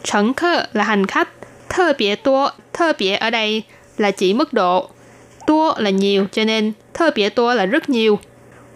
[0.04, 1.28] 乘客 là hành khách,
[1.70, 3.64] 特别多, 特别 ở đây
[3.98, 4.90] là chỉ mức độ,
[5.46, 8.20] 多 là nhiều, cho nên 特别多 là rất nhiều.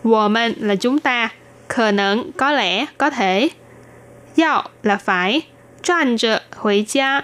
[0.03, 1.31] 我们 là chúng ta,
[1.74, 3.48] 可能 có lẽ có thể.
[4.36, 5.40] Yào là phải,
[5.82, 7.22] Tràn zhe hồi gia.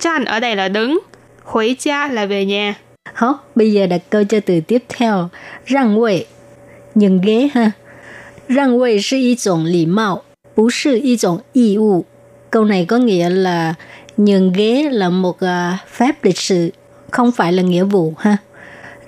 [0.00, 0.98] Tràn ở đây là đứng,
[1.44, 2.74] hồi gia là về nhà.
[3.14, 3.28] Hả?
[3.54, 5.28] Bây giờ đặt câu cho từ tiếp theo.
[5.66, 6.26] Răng vị,
[6.94, 7.70] nhường ghế ha.
[8.48, 10.22] Răng vị là một chủng lý mạo,
[10.56, 12.04] không phải một chủng y vụ.
[12.50, 13.74] Câu này có nghĩa là
[14.16, 16.70] nhường ghế là một uh, phép lịch sự,
[17.10, 18.36] không phải là nghĩa vụ ha.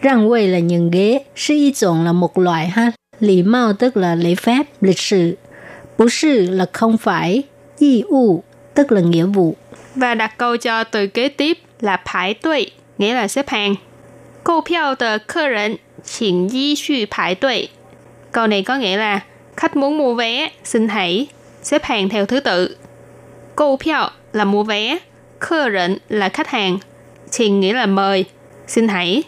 [0.03, 3.98] Răng vị là nhường ghế, là một chủng là một loại ha, Lý mạo tức
[3.98, 5.38] là lễ phép, lịch sự.
[5.98, 7.44] Bú sư là không phải,
[7.80, 8.44] y u
[8.74, 9.56] tức là nghĩa vụ.
[9.96, 13.76] Và đặt câu cho từ kế tiếp là排队, nghĩa là xếp hàng.
[14.44, 17.70] 购票的客人请依序排队.
[18.32, 19.20] Câu này có nghĩa là
[19.56, 21.28] khách muốn mua vé, xin hãy
[21.64, 22.78] xếp hàng theo thứ tự.
[23.56, 25.00] 购票 là mua vé,
[25.40, 26.80] 客人 là khách hàng,
[27.32, 28.26] 请 nghĩa là mời,
[28.68, 29.24] xin hãy.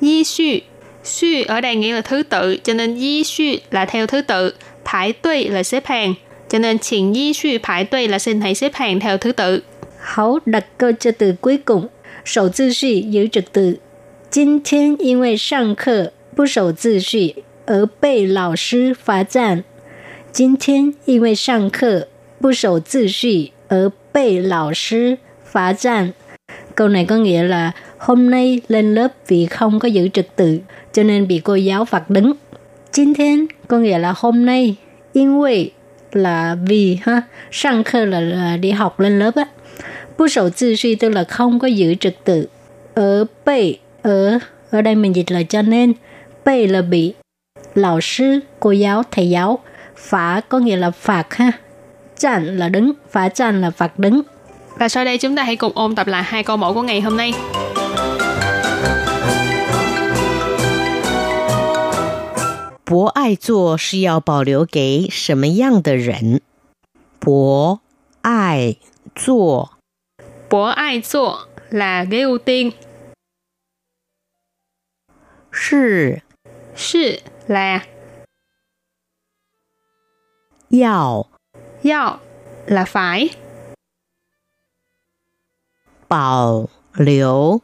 [0.00, 0.62] Yi suy,
[1.08, 4.52] suy ở đây nghĩa là thứ tự, cho nên yi suy là theo thứ tự,
[4.84, 6.14] 排队 là xếp hàng,
[6.48, 9.62] cho nên 请依序排队 là xin hãy xếp hàng theo thứ tự.
[9.98, 11.88] Hảo đặt câu cho từ cuối cùng.
[12.24, 13.78] 守秩序 giữ trật tự.
[14.30, 19.64] 今天因为上课不守秩序而被老师罚站。
[20.32, 22.08] 今天因为上课
[22.40, 26.12] 不守秩序而被老师罚站.
[26.74, 30.58] Câu này có nghĩa là hôm nay lên lớp vì không có giữ trật tự
[30.92, 32.32] cho nên bị cô giáo phạt đứng.
[32.94, 34.76] 今天 có nghĩa là hôm nay,
[35.12, 35.72] 因为
[36.12, 39.44] là vì ha, sang khơ là, là đi học lên lớp á.
[40.18, 42.48] Bu sầu tự suy tức là không có giữ trật tự.
[42.94, 44.38] Ở bệ, ở,
[44.70, 45.92] ở đây mình dịch là cho nên,
[46.44, 47.14] bệ là bị,
[47.74, 49.58] lão sư, cô giáo, thầy giáo,
[49.96, 51.52] phá có nghĩa là phạt ha.
[52.18, 54.22] Chặn là đứng, phá chặn là phạt đứng.
[54.78, 57.00] Và sau đây chúng ta hãy cùng ôn tập lại hai câu mẫu của ngày
[57.00, 57.32] hôm nay.
[62.88, 66.40] 博爱座是要保留给什么样的人？
[67.18, 67.80] 博
[68.22, 68.76] 爱
[69.14, 69.74] 座
[70.50, 72.72] Bố ai座 là ghế ưu tiên,
[75.50, 76.22] 是
[76.76, 77.18] sư
[77.48, 77.82] là
[80.68, 81.26] 要
[81.82, 82.18] yao
[82.66, 83.30] là phải,
[86.06, 87.60] 保留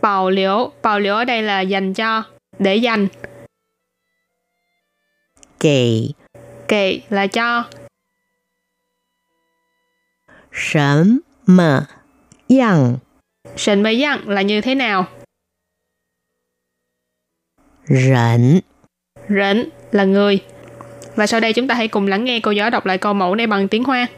[0.00, 2.24] bảo liễu, bảo liễu ở đây là dành cho,
[2.58, 3.08] để dành,
[5.60, 6.14] 给
[6.68, 7.64] kệ là cho,
[10.50, 11.88] 什么
[12.48, 13.00] 样
[13.56, 15.06] sình với dặn là như thế nào,
[17.86, 18.62] 人？
[19.28, 20.40] rỉnh là người.
[21.16, 23.34] Và sau đây chúng ta hãy cùng lắng nghe cô giáo đọc lại câu mẫu
[23.34, 24.08] này bằng tiếng Hoa.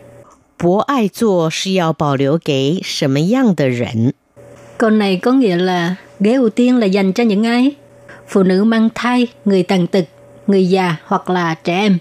[0.58, 4.14] 博爱座是要保留给什么样的人？
[4.78, 7.76] Câu này có nghĩa là ghế ưu tiên là dành cho những ai?
[8.28, 10.04] Phụ nữ mang thai, người tàn tật,
[10.46, 11.98] người già hoặc là trẻ em.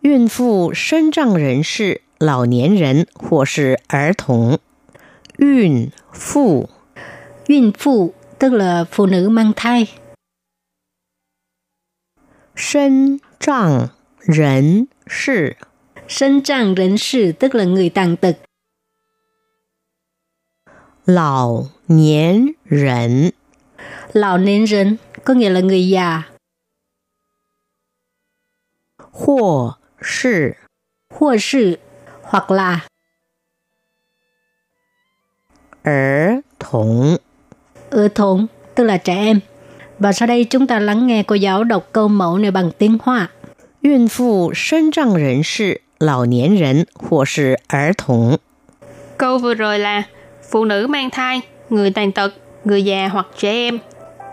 [0.00, 4.58] 孕妇、身障人士、老年人或是儿童。
[5.38, 6.68] 孕妇
[7.48, 9.88] Duyên phụ tức là phụ nữ mang thai.
[12.54, 15.56] 身障人士
[16.08, 18.36] Sinh trạng人士 tức là người tàn tật.
[21.04, 23.32] 老年人
[24.12, 26.22] Lão niên人có nghĩa là người già.
[29.10, 30.56] 或是
[31.08, 31.78] Hoặc sự
[32.22, 32.80] hoặc là
[35.82, 37.18] 儿童。
[37.90, 39.40] ở thôn tức là trẻ em.
[39.98, 42.98] Và sau đây chúng ta lắng nghe cô giáo đọc câu mẫu này bằng tiếng
[43.02, 43.30] Hoa.
[43.80, 48.38] 孕妇、身障人士、 老年人或是儿童。
[49.16, 50.02] Câu vừa rồi là
[50.50, 53.78] phụ nữ mang thai, người tàn tật, người già hoặc trẻ em.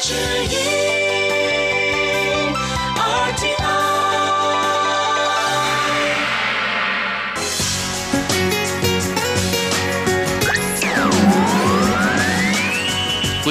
[0.00, 0.06] Quý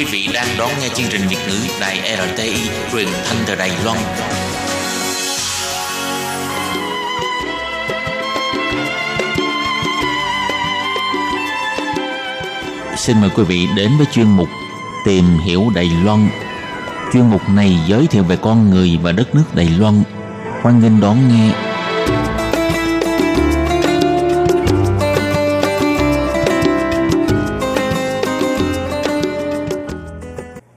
[0.05, 3.97] vị đang đón nghe chương trình Việt ngữ Đài RTI truyền thanh từ Đài Loan.
[12.97, 14.49] Xin mời quý vị đến với chuyên mục
[15.07, 16.29] Tìm hiểu Đài Loan.
[17.13, 20.03] Chuyên mục này giới thiệu về con người và đất nước Đài Loan.
[20.61, 21.51] Hoan nghênh đón nghe.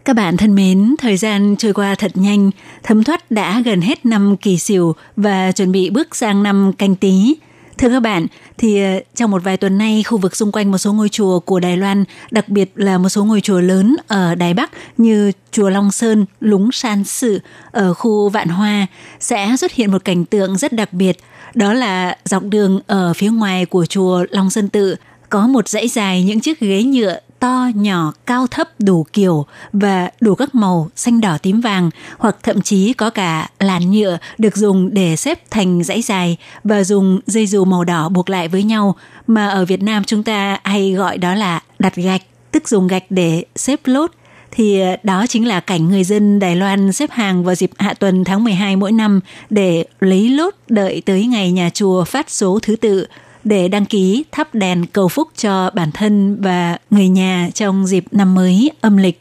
[0.05, 2.51] Các bạn thân mến, thời gian trôi qua thật nhanh,
[2.83, 6.95] thấm thoát đã gần hết năm kỳ sửu và chuẩn bị bước sang năm canh
[6.95, 7.35] tí.
[7.81, 8.27] Thưa các bạn,
[8.59, 11.41] thì ờ, trong một vài tuần nay, khu vực xung quanh một số ngôi chùa
[11.41, 15.33] của Đài Loan, đặc biệt là một số ngôi chùa lớn ở Đài Bắc như
[15.53, 17.41] chùa Long Sơn, Lúng San Sự
[17.71, 18.87] ở khu Vạn Hoa
[19.21, 21.17] sẽ xuất hiện một cảnh tượng rất đặc biệt.
[21.55, 24.97] Đó là dọc đường ở phía ngoài của chùa Long Sơn Tự
[25.29, 30.11] có một dãy dài những chiếc ghế nhựa to, nhỏ, cao thấp đủ kiểu và
[30.21, 34.57] đủ các màu xanh đỏ tím vàng hoặc thậm chí có cả làn nhựa được
[34.57, 38.63] dùng để xếp thành dãy dài và dùng dây dù màu đỏ buộc lại với
[38.63, 42.23] nhau mà ở Việt Nam chúng ta hay gọi đó là đặt gạch,
[42.53, 44.11] tức dùng gạch để xếp lốt.
[44.51, 47.95] Thì ờ, đó chính là cảnh người dân Đài Loan xếp hàng vào dịp hạ
[47.95, 52.59] tuần tháng 12 mỗi năm để lấy lốt đợi tới ngày nhà chùa phát số
[52.63, 53.07] thứ tự
[53.45, 58.05] để đăng ký thắp đèn cầu phúc cho bản thân và người nhà trong dịp
[58.11, 59.21] năm mới âm lịch.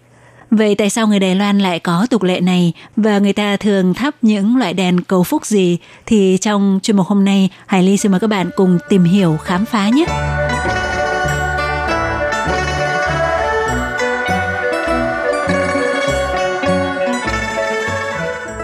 [0.52, 3.94] Vậy tại sao người Đài Loan lại có tục lệ này và người ta thường
[3.94, 7.98] thắp những loại đèn cầu phúc gì thì trong chuyên mục hôm nay Hải Ly
[7.98, 10.06] xin mời các bạn cùng tìm hiểu khám phá nhé.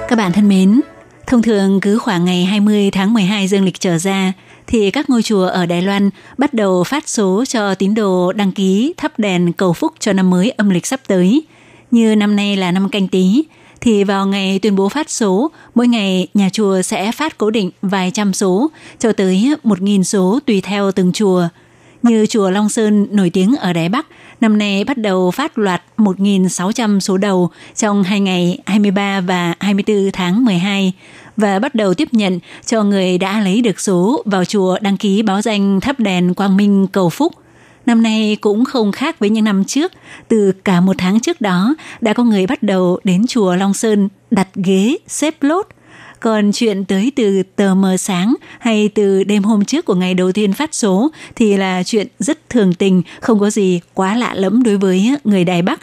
[0.08, 0.82] Các bạn thân mến,
[1.28, 4.34] thông thường cứ khoảng ngày 20 tháng 12 dương lịch trở ra
[4.68, 8.52] thì các ngôi chùa ở Đài Loan bắt đầu phát số cho tín đồ đăng
[8.52, 11.44] ký thắp đèn cầu phúc cho năm mới âm lịch sắp tới.
[11.92, 13.44] Như năm nay là năm canh tí,
[13.82, 17.72] thì vào ngày tuyên bố phát số, mỗi ngày nhà chùa sẽ phát cố định
[17.82, 21.48] vài trăm số, cho tới một nghìn số tùy theo từng chùa.
[22.04, 24.08] Như chùa Long Sơn nổi tiếng ở Đài Bắc,
[24.42, 30.12] năm nay bắt đầu phát loạt 1.600 số đầu trong hai ngày 23 và 24
[30.14, 30.94] tháng 12
[31.38, 35.22] và bắt đầu tiếp nhận cho người đã lấy được số vào chùa đăng ký
[35.22, 37.34] báo danh thắp đèn quang minh cầu phúc.
[37.86, 39.92] Năm nay cũng không khác với những năm trước,
[40.28, 44.10] từ cả một tháng trước đó đã có người bắt đầu đến chùa Long Sơn
[44.32, 45.68] đặt ghế xếp lốt.
[46.20, 50.32] Còn chuyện tới từ tờ mờ sáng hay từ đêm hôm trước của ngày đầu
[50.32, 54.64] tiên phát số thì là chuyện rất thường tình, không có gì quá lạ lẫm
[54.64, 55.82] đối với người Đài Bắc.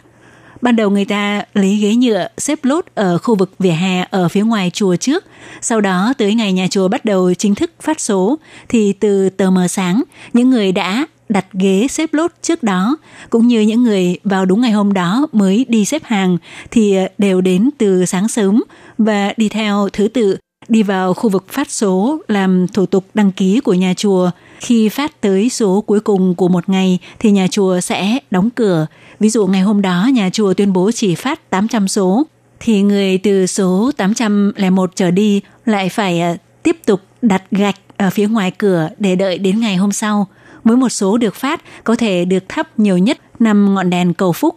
[0.63, 4.27] Ban đầu người ta lấy ghế nhựa xếp lốt ở khu vực vỉa hè ở
[4.27, 5.25] phía ngoài chùa trước.
[5.61, 9.49] Sau đó tới ngày nhà chùa bắt đầu chính thức phát số thì từ tờ
[9.49, 12.97] mờ sáng, những người đã đặt ghế xếp lốt trước đó
[13.29, 16.37] cũng như những người vào đúng ngày hôm đó mới đi xếp hàng
[16.71, 18.63] thì đều đến từ sáng sớm
[18.97, 20.37] và đi theo thứ tự
[20.73, 24.31] đi vào khu vực phát số làm thủ tục đăng ký của nhà chùa.
[24.59, 28.85] Khi phát tới số cuối cùng của một ngày thì nhà chùa sẽ đóng cửa.
[29.19, 32.23] Ví dụ ngày hôm đó nhà chùa tuyên bố chỉ phát 800 số
[32.59, 38.09] thì người từ số 801 trở đi lại phải à, tiếp tục đặt gạch ở
[38.09, 40.27] phía ngoài cửa để đợi đến ngày hôm sau.
[40.63, 44.33] Mỗi một số được phát có thể được thắp nhiều nhất năm ngọn đèn cầu
[44.33, 44.55] phúc.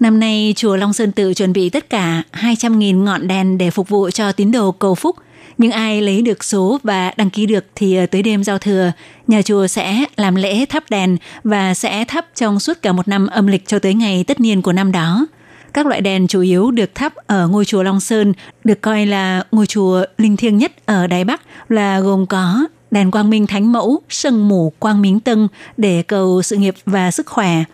[0.00, 3.88] Năm nay, chùa Long Sơn Tự chuẩn bị tất cả 200.000 ngọn đèn để phục
[3.88, 5.16] vụ cho tín đồ cầu phúc.
[5.62, 8.92] Những ai lấy được số và đăng ký được thì ờ, tới đêm giao thừa,
[9.26, 13.26] nhà chùa sẽ làm lễ thắp đèn và sẽ thắp trong suốt cả một năm
[13.26, 15.26] âm lịch cho tới ngày tất niên của năm đó.
[15.72, 18.32] Các loại đèn chủ yếu được thắp ở ngôi chùa Long Sơn,
[18.64, 23.10] được coi là ngôi chùa linh thiêng nhất ở Đài Bắc là gồm có đèn
[23.10, 27.26] quang minh thánh mẫu, sân mù quang minh tân để cầu sự nghiệp và sức
[27.26, 27.64] khỏe,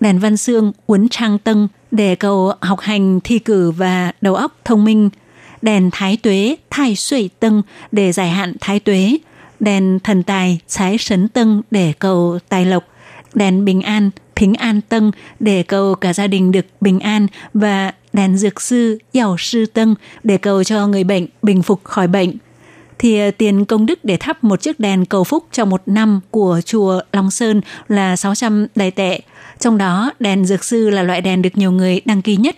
[0.00, 4.56] đèn văn xương uốn trang tân để cầu học hành thi cử và đầu óc
[4.64, 5.10] thông minh,
[5.64, 7.62] đèn thái tuế thai suy tân
[7.92, 9.18] để giải hạn thái tuế
[9.60, 12.84] đèn thần tài, trái sấn tân để cầu tài lộc,
[13.34, 14.10] đèn bình an
[14.44, 15.10] phíng an Tân
[15.40, 19.94] để cầu cả gia đình được bình an và đèn dược sư giàu sư tân
[20.22, 22.36] để cầu cho người bệnh bình phục khỏi bệnh.
[22.98, 26.60] Thì tiền công đức để thắp một chiếc đèn cầu phúc trong một năm của
[26.64, 29.20] chùa Long Sơn là 600 đài tệ.
[29.60, 32.56] Trong đó đèn dược sư là loại đèn được nhiều người đăng ký nhất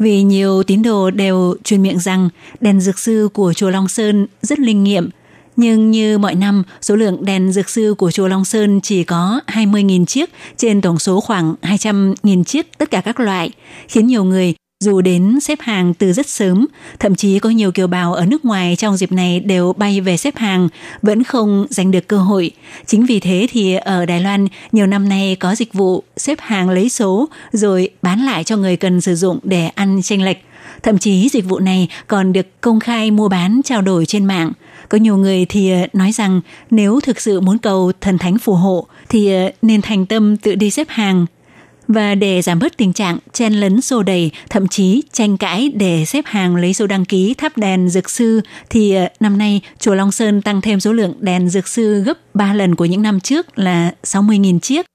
[0.00, 2.28] vì nhiều tín đồ đều truyền miệng rằng
[2.60, 5.10] đèn dược sư của chùa Long Sơn rất linh nghiệm,
[5.56, 9.40] nhưng như mọi năm, số lượng đèn dược sư của chùa Long Sơn chỉ có
[9.46, 13.50] 20.000 chiếc trên tổng số khoảng 200.000 chiếc tất cả các loại,
[13.88, 14.54] khiến nhiều người
[14.84, 16.66] dù đến xếp hàng từ rất sớm,
[16.98, 20.16] thậm chí có nhiều kiều bào ở nước ngoài trong dịp này đều bay về
[20.16, 20.68] xếp hàng,
[21.02, 22.50] vẫn không giành được cơ hội.
[22.86, 26.70] Chính vì thế thì ở Đài Loan nhiều năm nay có dịch vụ xếp hàng
[26.70, 30.38] lấy số rồi bán lại cho người cần sử dụng để ăn tranh lệch.
[30.82, 34.52] Thậm chí dịch vụ này còn được công khai mua bán trao đổi trên mạng.
[34.88, 38.54] Có nhiều người thì ờ, nói rằng nếu thực sự muốn cầu thần thánh phù
[38.54, 41.26] hộ thì ờ, nên thành tâm tự đi xếp hàng
[41.92, 46.04] và để giảm bớt tình trạng chen lấn xô đầy, thậm chí tranh cãi để
[46.04, 49.94] xếp hàng lấy số đăng ký thắp đèn dược sư, thì ờ, năm nay chùa
[49.94, 53.20] Long Sơn tăng thêm số lượng đèn dược sư gấp 3 lần của những năm
[53.20, 54.86] trước là 60.000 chiếc.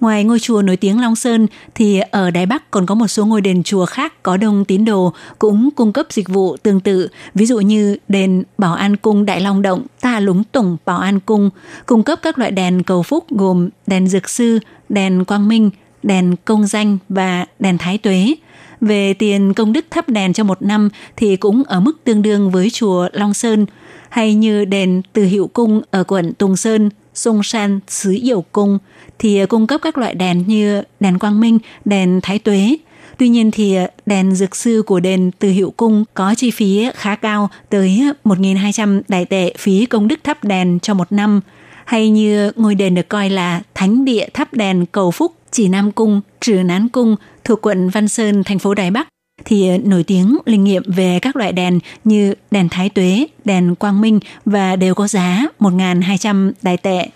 [0.00, 3.26] Ngoài ngôi chùa nổi tiếng Long Sơn thì ở Đài Bắc còn có một số
[3.26, 7.08] ngôi đền chùa khác có đông tín đồ cũng cung cấp dịch vụ tương tự,
[7.34, 11.20] ví dụ như đền Bảo An Cung Đại Long Động, Ta Lúng Tùng Bảo An
[11.20, 11.50] Cung,
[11.86, 14.58] cung cấp các loại đèn cầu phúc gồm đèn dược sư,
[14.88, 15.70] đèn quang minh,
[16.02, 18.34] đèn công danh và đèn thái tuế.
[18.80, 22.50] Về tiền công đức thắp đèn cho một năm thì cũng ở mức tương đương
[22.50, 23.66] với chùa Long Sơn,
[24.08, 28.78] hay như đèn Từ Hiệu Cung ở quận Tùng Sơn, Sông San, Sứ Dầu Cung
[29.18, 32.76] thì cung cấp các loại đèn như đèn quang minh, đèn thái tuế.
[33.18, 33.76] Tuy nhiên thì
[34.06, 39.02] đèn dược sư của đền Từ Hiệu Cung có chi phí khá cao tới 1.200
[39.08, 41.40] đại tệ phí công đức thắp đèn cho một năm.
[41.84, 45.92] Hay như ngôi đền được coi là thánh địa thắp đèn cầu phúc chỉ Nam
[45.92, 49.08] Cung, Trừ Nán Cung thuộc quận Văn Sơn, thành phố Đài Bắc
[49.44, 53.74] thì ờ, nổi tiếng linh nghiệm về các loại đèn như đèn thái tuế, đèn
[53.74, 57.08] quang minh và đều có giá 1.200 đài tệ.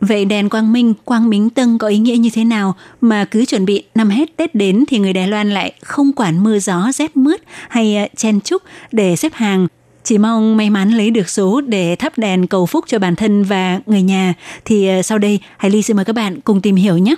[0.00, 3.44] Vậy đèn quang minh, quang minh tân có ý nghĩa như thế nào mà cứ
[3.44, 6.92] chuẩn bị năm hết Tết đến thì người Đài Loan lại không quản mưa gió
[6.92, 8.62] rét mướt hay ờ, chen chúc
[8.92, 9.66] để xếp hàng
[10.04, 13.44] chỉ mong may mắn lấy được số để thắp đèn cầu phúc cho bản thân
[13.44, 16.76] và người nhà thì ờ, sau đây Hải Ly xin mời các bạn cùng tìm
[16.76, 17.14] hiểu nhé.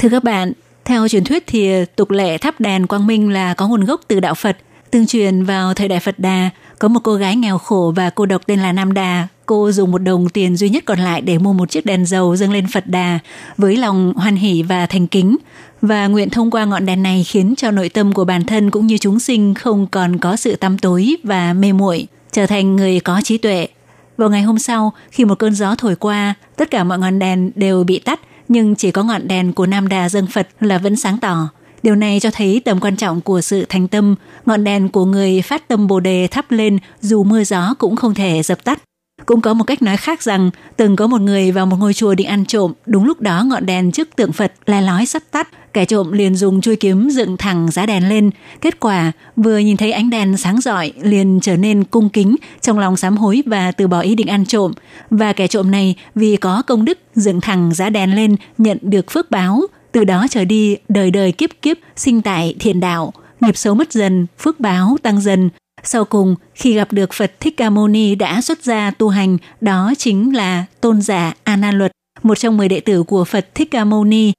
[0.00, 0.52] Thưa các bạn,
[0.84, 4.20] theo truyền thuyết thì tục lệ thắp đèn quang minh là có nguồn gốc từ
[4.20, 4.56] đạo Phật.
[4.90, 8.26] Tương truyền vào thời đại Phật Đà, có một cô gái nghèo khổ và cô
[8.26, 9.28] độc tên là Nam Đà.
[9.46, 12.36] Cô dùng một đồng tiền duy nhất còn lại để mua một chiếc đèn dầu
[12.36, 13.18] dâng lên Phật Đà
[13.56, 15.36] với lòng hoan hỷ và thành kính.
[15.82, 18.86] Và nguyện thông qua ngọn đèn này khiến cho nội tâm của bản thân cũng
[18.86, 23.00] như chúng sinh không còn có sự tăm tối và mê muội, trở thành người
[23.00, 23.68] có trí tuệ.
[24.16, 27.50] Vào ngày hôm sau, khi một cơn gió thổi qua, tất cả mọi ngọn đèn
[27.54, 28.20] đều bị tắt
[28.50, 31.48] nhưng chỉ có ngọn đèn của Nam Đà dân Phật là vẫn sáng tỏ.
[31.82, 34.14] Điều này cho thấy tầm quan trọng của sự thành tâm,
[34.46, 38.14] ngọn đèn của người phát tâm Bồ đề thắp lên dù mưa gió cũng không
[38.14, 38.82] thể dập tắt.
[39.26, 42.14] Cũng có một cách nói khác rằng từng có một người vào một ngôi chùa
[42.14, 45.48] định ăn trộm, đúng lúc đó ngọn đèn trước tượng Phật le lói sắp tắt,
[45.72, 48.30] kẻ trộm liền dùng chui kiếm dựng thẳng giá đèn lên.
[48.60, 52.78] Kết quả, vừa nhìn thấy ánh đèn sáng rọi liền trở nên cung kính, trong
[52.78, 54.72] lòng sám hối và từ bỏ ý định ăn trộm.
[55.10, 59.10] Và kẻ trộm này vì có công đức dựng thẳng giá đèn lên nhận được
[59.10, 59.62] phước báo,
[59.92, 63.92] từ đó trở đi đời đời kiếp kiếp sinh tại thiền đạo nghiệp xấu mất
[63.92, 65.50] dần, phước báo tăng dần,
[65.82, 69.38] sau cùng, khi gặp được Phật Thích Ca Mâu Ni đã xuất gia tu hành,
[69.60, 73.54] đó chính là tôn giả A Nan Luật, một trong 10 đệ tử của Phật
[73.54, 74.32] Thích Ca Mâu Ni.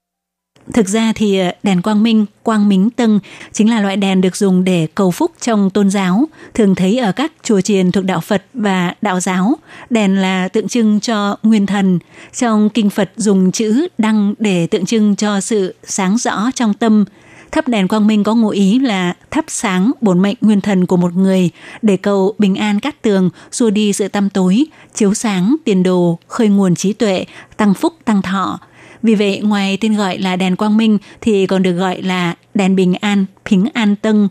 [0.74, 3.20] Thực ra thì ờ, đèn quang minh, quang minh tân
[3.52, 7.12] chính là loại đèn được dùng để cầu phúc trong tôn giáo, thường thấy ở
[7.12, 9.56] các chùa chiền thuộc đạo Phật và đạo giáo.
[9.90, 12.00] Đèn là tượng trưng cho nguyên thần.
[12.34, 17.06] Trong kinh Phật dùng chữ đăng để tượng trưng cho sự sáng rõ trong tâm,
[17.52, 20.98] Thắp đèn quang minh có ngụ ý là thắp sáng bổn mệnh nguyên thần của
[20.98, 21.50] một người
[21.82, 26.20] để cầu bình an cát tường, xua đi sự tăm tối, chiếu sáng tiền đồ,
[26.28, 27.26] khơi nguồn trí tuệ,
[27.58, 28.60] tăng phúc tăng thọ.
[29.04, 32.76] Vì vậy, ngoài tên gọi là đèn quang minh thì còn được gọi là đèn
[32.76, 34.28] bình an, phính an tân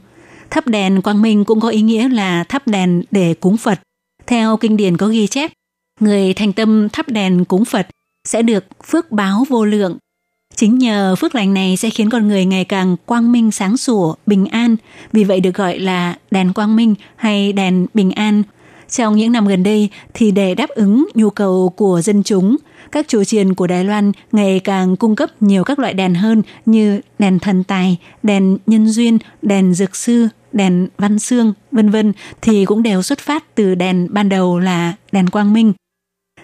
[0.51, 3.81] Thắp đèn quang minh cũng có ý nghĩa là thắp đèn để cúng Phật.
[4.27, 5.53] Theo kinh điển có ghi chép,
[6.01, 7.87] người thành tâm thắp đèn cúng Phật
[8.25, 9.99] sẽ được phước báo vô lượng,
[10.61, 14.15] Chính nhờ phước lành này sẽ khiến con người ngày càng quang minh sáng sủa,
[14.27, 14.77] bình an,
[15.13, 18.43] vì vậy được gọi là đèn quang minh hay đèn bình an.
[18.89, 22.57] Trong những năm gần đây thì để đáp ứng nhu cầu của dân chúng,
[22.93, 26.43] các chùa chiền của Đài Loan ngày càng cung cấp nhiều các loại đèn hơn
[26.67, 32.13] như đèn thần tài, đèn nhân duyên, đèn dược sư, đèn văn xương, vân vân
[32.43, 35.73] thì cũng đều xuất phát từ đèn ban đầu là đèn quang minh.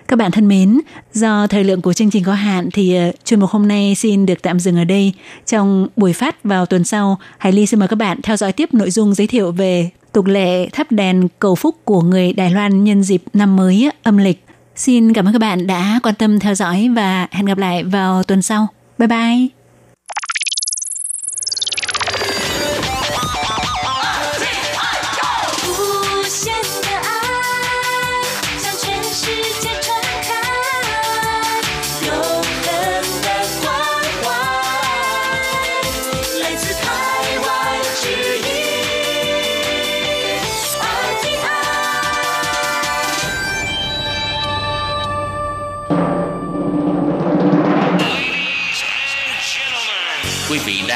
[0.08, 0.80] Các bạn thân mến,
[1.12, 4.26] do thời lượng của chương trình có hạn thì ờ, chuyên mục hôm nay xin
[4.26, 5.12] được tạm dừng ở đây.
[5.46, 8.74] Trong buổi phát vào tuần sau, Hải Ly xin mời các bạn theo dõi tiếp
[8.74, 12.84] nội dung giới thiệu về tục lệ thắp đèn cầu phúc của người Đài Loan
[12.84, 14.44] nhân dịp năm mới âm lịch.
[14.76, 18.22] Xin cảm ơn các bạn đã quan tâm theo dõi và hẹn gặp lại vào
[18.22, 18.66] tuần sau.
[18.98, 19.65] Bye bye!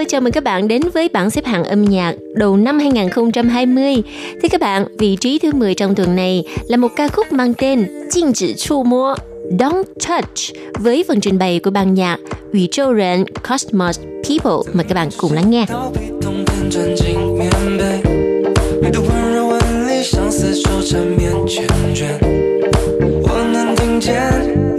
[0.00, 3.94] Hello, chào mừng các bạn đến với bảng xếp hạng âm nhạc đầu năm 2020.
[4.42, 7.54] Thưa các bạn, vị trí thứ 10 trong tuần này là một ca khúc mang
[7.54, 9.14] tên Jin Chỉ Chu Mua
[9.58, 12.16] Don't Touch với phần trình bày của ban nhạc
[12.52, 14.72] 宇宙人 Cosmos People.
[14.72, 15.66] Mời các bạn cùng lắng nghe.
[23.28, 24.69] 我能听见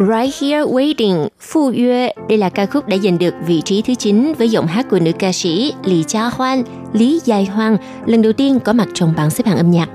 [0.00, 3.94] Right Here Waiting, Phu Yue, đây là ca khúc đã giành được vị trí thứ
[3.94, 7.76] 9 với giọng hát của nữ ca sĩ Lý Cha Hoan, Lý Dài Hoan,
[8.06, 9.88] lần đầu tiên có mặt trong bảng xếp hạng âm nhạc.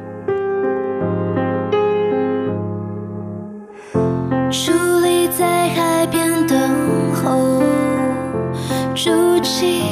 [9.45, 9.84] 伫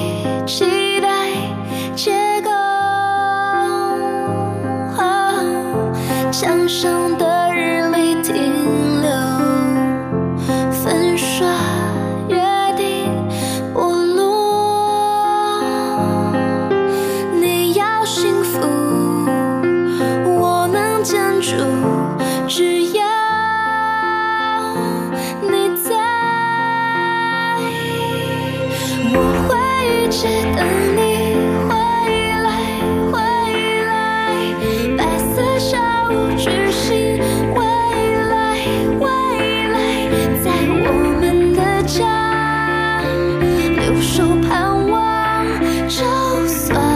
[43.94, 45.46] 留守盼望，
[45.88, 46.04] 就
[46.48, 46.93] 算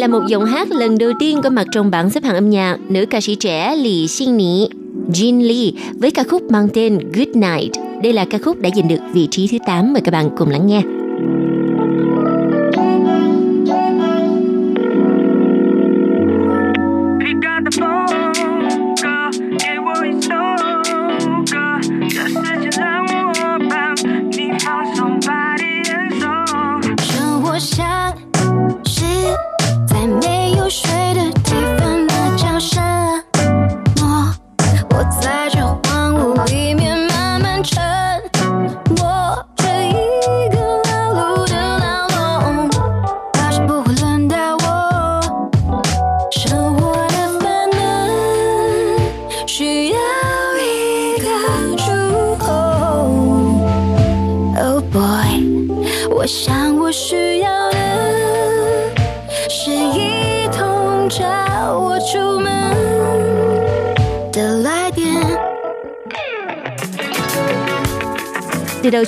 [0.00, 2.76] là một giọng hát lần đầu tiên có mặt trong bảng xếp hạng âm nhạc
[2.88, 4.68] nữ ca sĩ trẻ Lý Xin Nị,
[5.12, 7.72] Jin Lee với ca khúc mang tên Good Night.
[8.02, 10.50] Đây là ca khúc đã giành được vị trí thứ 8 mời các bạn cùng
[10.50, 10.82] lắng nghe.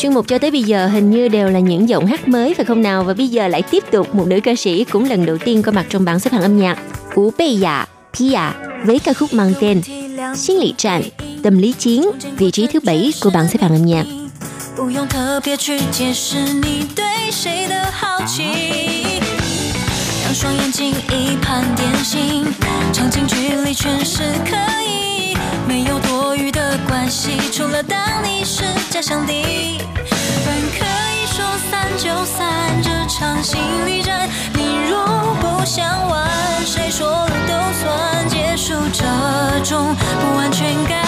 [0.01, 2.65] chuyên mục cho tới bây giờ hình như đều là những giọng hát mới phải
[2.65, 3.03] không nào?
[3.03, 5.71] Và bây giờ lại tiếp tục một nữ ca sĩ cũng lần đầu tiên có
[5.71, 6.77] mặt trong bảng xếp hạng âm nhạc
[7.15, 8.39] Ú Bê Dạ, Pia
[8.85, 9.81] với ca khúc mang tên
[10.35, 11.03] Xin lý trạng,
[11.43, 12.05] tâm lý chiến,
[12.37, 14.05] vị trí thứ bảy của bảng xếp hạng âm nhạc.
[14.77, 18.43] 不用特别去解释你对谁的好奇。
[20.23, 22.45] 两双眼睛一盘点心，
[22.93, 23.35] 长近距
[23.65, 25.10] 离全是可以，
[25.66, 29.78] 没有多余的关系，除了当你是假想敌。
[30.44, 32.46] 本可以说散就散
[32.82, 36.28] 这场心理战，你若不想玩，
[36.64, 39.04] 谁说了都算结束这
[39.64, 41.04] 种不安全感。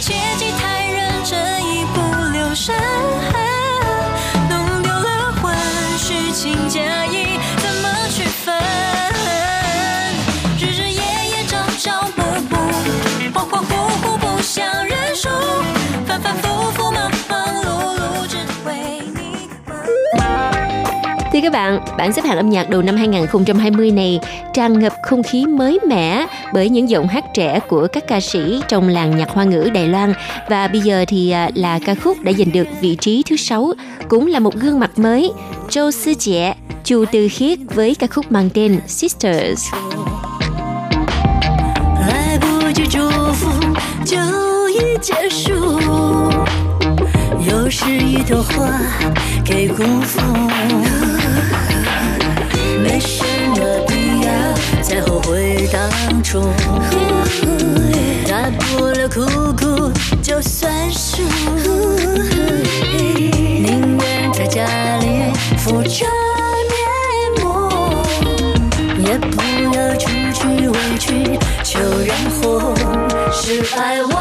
[0.00, 2.00] 切忌太认真，一不
[2.32, 2.74] 留神，
[16.17, 17.69] 反反复复，忙忙碌
[17.99, 19.19] 碌，只为你。
[21.33, 24.19] Thưa các bạn, bảng xếp hạng âm nhạc đầu năm 2020 này
[24.53, 28.61] tràn ngập không khí mới mẻ bởi những giọng hát trẻ của các ca sĩ
[28.67, 30.13] trong làng nhạc hoa ngữ Đài Loan
[30.49, 33.73] và bây giờ thì à, là ca khúc đã giành được vị trí thứ sáu
[34.07, 35.31] cũng là một gương mặt mới
[35.69, 39.65] Châu Sư Trẻ, Chu Tư Khiết với ca khúc mang tên Sisters.
[42.07, 43.49] 来不及祝福
[44.05, 44.17] 就
[44.78, 45.52] 已结束，
[47.48, 48.68] 又是一朵花
[49.44, 50.20] 给辜负，
[52.82, 53.24] 没什
[53.56, 53.56] 么
[53.88, 54.30] 必要
[54.82, 56.40] 再后悔当初，
[58.26, 59.20] 大不了哭
[59.52, 59.90] 哭
[60.22, 61.22] 就算数，
[63.62, 64.64] 宁愿在家
[64.98, 66.06] 里敷着
[66.70, 66.76] 面
[67.42, 67.46] 膜。
[68.98, 69.42] 也不
[69.74, 72.74] 要出去委屈求人活，
[73.32, 74.12] 是爱我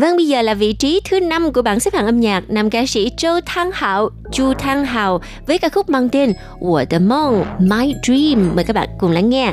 [0.00, 2.70] Vâng, bây giờ là vị trí thứ năm của bảng xếp hạng âm nhạc nam
[2.70, 6.98] ca sĩ Châu Thăng Hạo, Chu Thăng Hào với ca khúc mang tên What the
[6.98, 8.50] Mong, My Dream.
[8.54, 9.52] Mời các bạn cùng lắng nghe.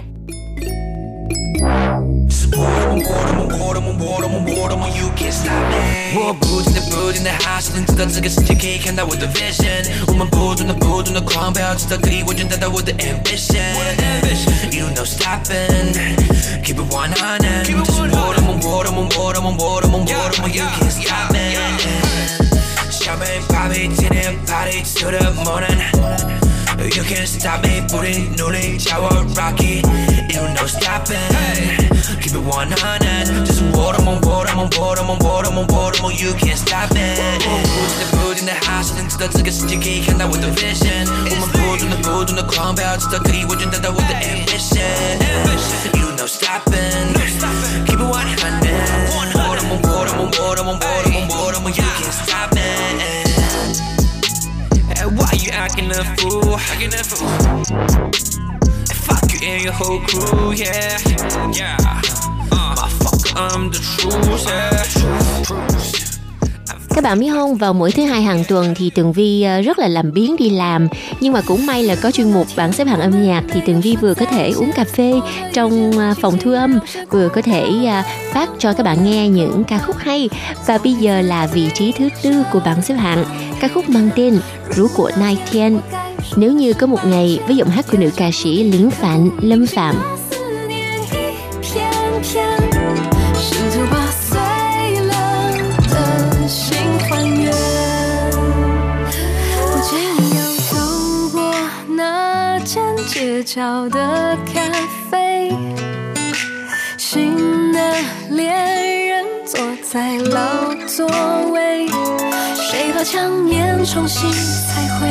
[4.95, 10.29] you can't stop me 뭐 부진해 부진해 하시는 짓다 즐겨시지 계획한다 with a vision 오만
[10.29, 12.93] 부둔해 부둔해 광배어 짓다 그리워진다다 with the
[14.73, 15.93] You know stopping
[16.63, 17.13] Keep it 100
[17.63, 21.55] 다시 보라몽 보라몽 보라몽 보라몽 보라몽 You can't stop me
[22.91, 26.42] Shaman, Bobby, Tim, Body to the morning
[26.79, 29.83] you can't stop me 뿌리 눈이 차오르기
[30.33, 31.89] You know stopping hey.
[32.19, 36.11] Keep it 100 Just 보름은 보름은 보름은 보름은 on.
[36.13, 37.21] You can't stop it.
[37.45, 41.07] 부진해 부진해 하시는 지도 뜨겠은지 기현나 with the vision.
[41.31, 45.21] 우만 부둔해 부둔해 광배어 지도 그리워진다 다 with the ambition.
[45.95, 47.13] You no stopping
[47.85, 48.33] Keep it 100
[49.31, 51.02] 보름은 보름은 보름은 보름은
[55.53, 56.55] acting a fool?
[56.55, 57.27] Acting a fool.
[59.05, 60.97] Fuck you and your whole crew, yeah.
[61.51, 61.77] Yeah.
[62.51, 64.45] Uh, Motherfucker, I'm the truth,
[65.99, 66.02] yeah.
[66.89, 69.79] Các bạn biết không, vào mỗi thứ hai hàng tuần thì Tường Vi ờ, rất
[69.79, 70.87] là làm biến đi làm.
[71.19, 73.81] Nhưng mà cũng may là có chuyên mục bảng xếp hạng âm nhạc Thì Tường
[73.81, 75.13] Vi vừa có thể uống cà phê
[75.53, 78.01] trong ờ, phòng thu âm Vừa có thể ờ,
[78.31, 80.29] phát cho các bạn nghe những ca khúc hay.
[80.67, 83.25] Và bây giờ là vị trí thứ tư của bảng xếp hạng.
[83.59, 84.39] Ca khúc mang tên
[84.75, 85.79] Rú của Nai Thiên.
[86.35, 89.65] Nếu như có một ngày với giọng hát của nữ ca sĩ Liễn Phạn, Lâm
[89.67, 89.95] Phạm.
[103.43, 104.61] 街角的咖
[105.11, 105.51] 啡，
[106.97, 107.79] 新的
[108.29, 111.05] 恋人坐在老座
[111.51, 111.85] 位，
[112.55, 115.07] 谁把强颜重新彩绘，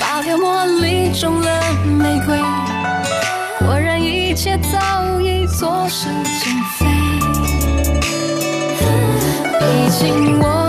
[0.00, 2.38] 发条茉莉中了玫瑰。
[3.66, 6.86] 果然一切早已坐实情非。
[9.60, 10.61] 毕竟我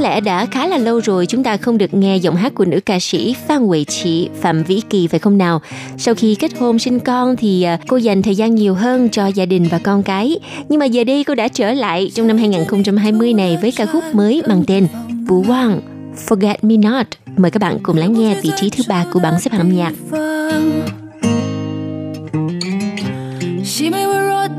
[0.00, 2.80] lẽ đã khá là lâu rồi chúng ta không được nghe giọng hát của nữ
[2.80, 5.60] ca sĩ Phan Huệ Chị, Phạm Vĩ Kỳ, phải không nào?
[5.98, 9.26] Sau khi kết hôn sinh con thì à, cô dành thời gian nhiều hơn cho
[9.26, 10.38] gia đình và con cái.
[10.68, 14.04] Nhưng mà giờ đây cô đã trở lại trong năm 2020 này với ca khúc
[14.12, 14.86] mới mang tên
[15.28, 15.80] Bú Quang,
[16.28, 17.06] Forget Me Not.
[17.36, 19.76] Mời các bạn cùng lắng nghe vị trí thứ ba của bảng xếp hạng âm
[19.76, 19.92] nhạc.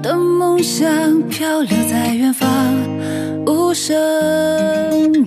[0.01, 2.49] 的梦想，漂流在远方，
[3.45, 3.93] 无声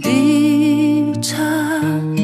[0.03, 2.24] 低唱。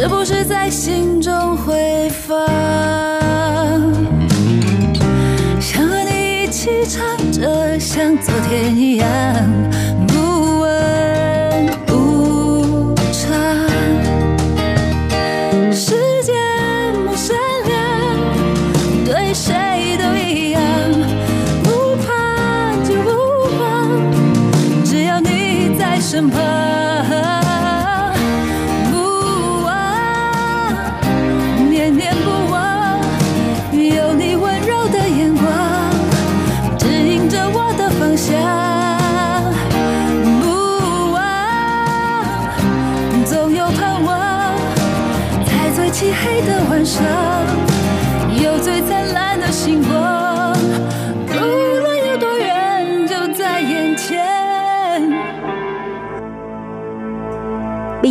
[0.00, 2.38] 是不是在心中回放？
[5.60, 9.08] 想和你一起唱着像昨天一样。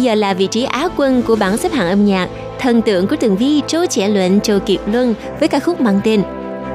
[0.07, 2.29] giờ là vị trí á quân của bảng xếp hạng âm nhạc,
[2.59, 6.01] thần tượng của Tường Vi Châu Trẻ Luận Châu Kiệt Luân với ca khúc mang
[6.03, 6.23] tên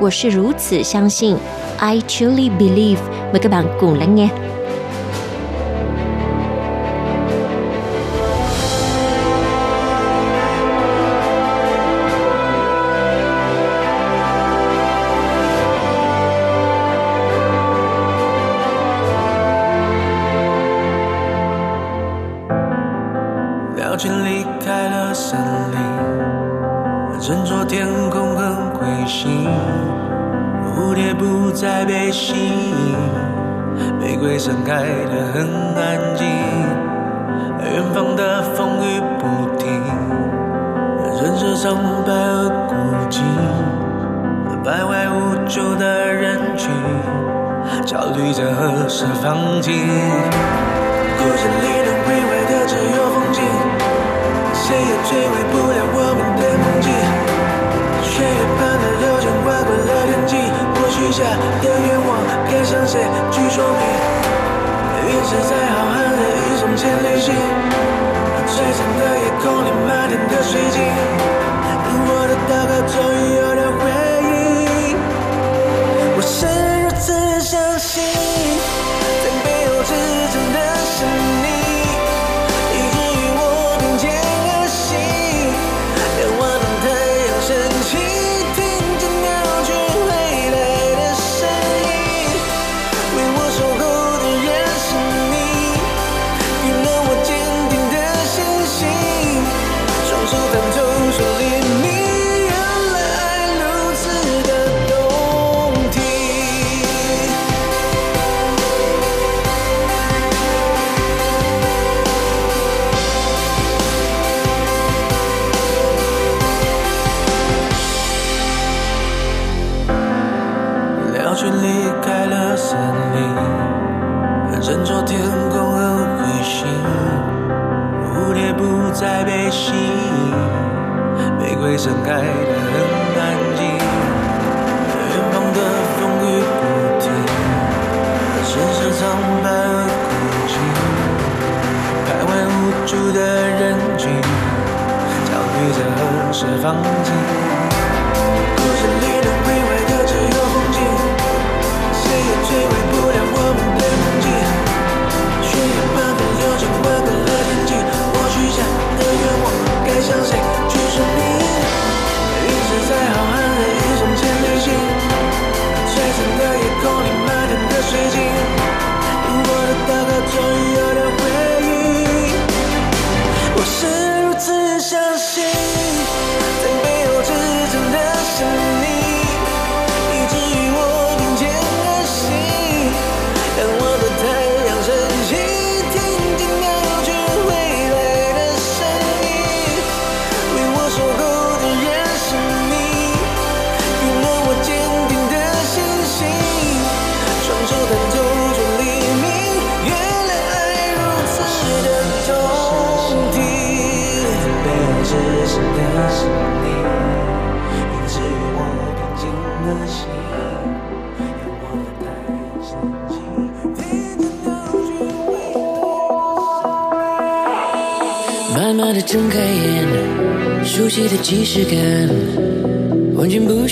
[0.00, 1.36] 我是如此相信
[1.80, 3.00] I truly believe.
[3.32, 4.28] Mời các bạn cùng lắng nghe.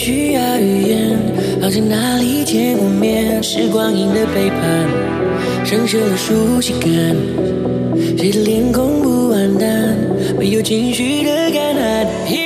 [0.03, 1.19] 需要语言，
[1.61, 3.43] 好像哪里见过面。
[3.43, 4.89] 是光阴的背叛，
[5.63, 6.91] 剩下了熟悉感，
[8.17, 9.95] 谁的脸孔不完蛋，
[10.39, 12.40] 没有情绪的感叹。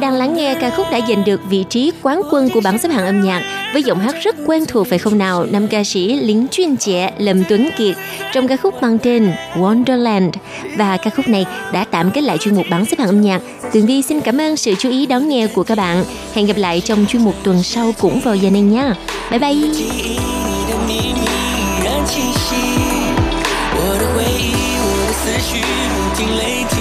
[0.00, 2.88] đang lắng nghe ca khúc đã giành được vị trí quán quân của bảng xếp
[2.88, 3.42] hạng âm nhạc
[3.72, 5.46] với giọng hát rất quen thuộc phải không nào?
[5.50, 7.96] Nam ca sĩ Lính chuyên trẻ Lâm Tuấn Kiệt
[8.32, 10.30] trong ca khúc mang tên Wonderland
[10.76, 13.40] và ca khúc này đã tạm kết lại chuyên mục bảng xếp hạng âm nhạc.
[13.72, 16.04] Tường Vi xin cảm ơn sự chú ý đón nghe của các bạn.
[16.34, 18.94] Hẹn gặp lại trong chuyên mục tuần sau cũng vào giờ này nha.
[19.30, 19.54] Bye bye.
[19.72, 21.20] 记忆你的秘密
[21.58, 22.56] 依然清晰，
[23.74, 24.40] 我的回忆，
[24.78, 25.50] 我的思绪
[25.92, 26.74] 不停累积，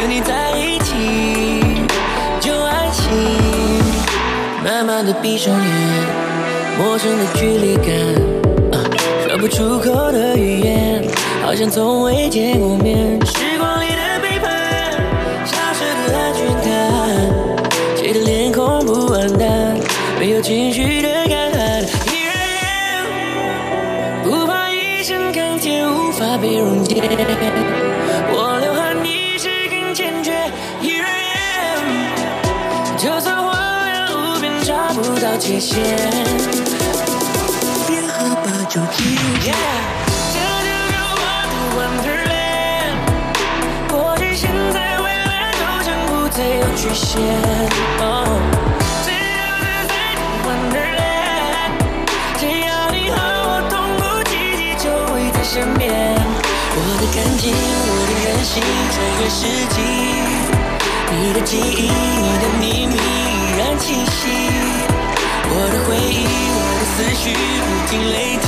[0.00, 0.65] 有你在一起就安
[3.09, 3.17] 心。
[4.63, 5.63] 慢慢的闭上眼，
[6.77, 7.85] 陌生的距离感，
[9.25, 11.03] 说不出口的语言，
[11.43, 13.19] 好像从未见过面。
[13.25, 14.91] 时光里的背叛，
[15.45, 16.69] 消失的安全感，
[17.95, 19.77] 谁的脸孔不黯淡，
[20.19, 21.85] 没有情绪的感叹。
[22.07, 22.59] Here I
[22.97, 26.95] am，不怕一生钢铁无法被溶解，
[35.37, 35.83] 界限。
[37.87, 39.53] 别喝吧酒，Yeah，
[40.33, 40.35] 这
[40.65, 42.97] 就是我的 Wonderland。
[43.87, 45.53] 过去、现在、未来
[45.85, 47.21] 都不再有局限。
[47.99, 48.03] 哦，
[49.03, 49.15] 自由
[49.61, 51.71] 自在的 Wonderland，
[52.39, 53.15] 只要你和
[53.47, 55.85] 我同步奇迹就会在身边。
[56.75, 58.51] 我的感情，我的任性，
[58.91, 59.77] 穿越世纪，
[61.11, 64.66] 你的记忆，你的秘密依然清晰。
[65.49, 67.23] 我的回忆，我的思绪
[67.63, 68.47] 不停累积，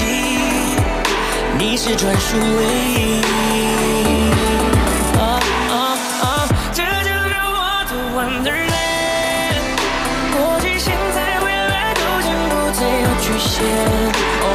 [1.58, 3.20] 你是专属唯一。
[6.72, 7.58] 这就是我
[7.90, 9.64] 的 Wonderland，
[10.36, 13.52] 过去、现在、未来都将不再有局限。
[14.42, 14.46] 哦，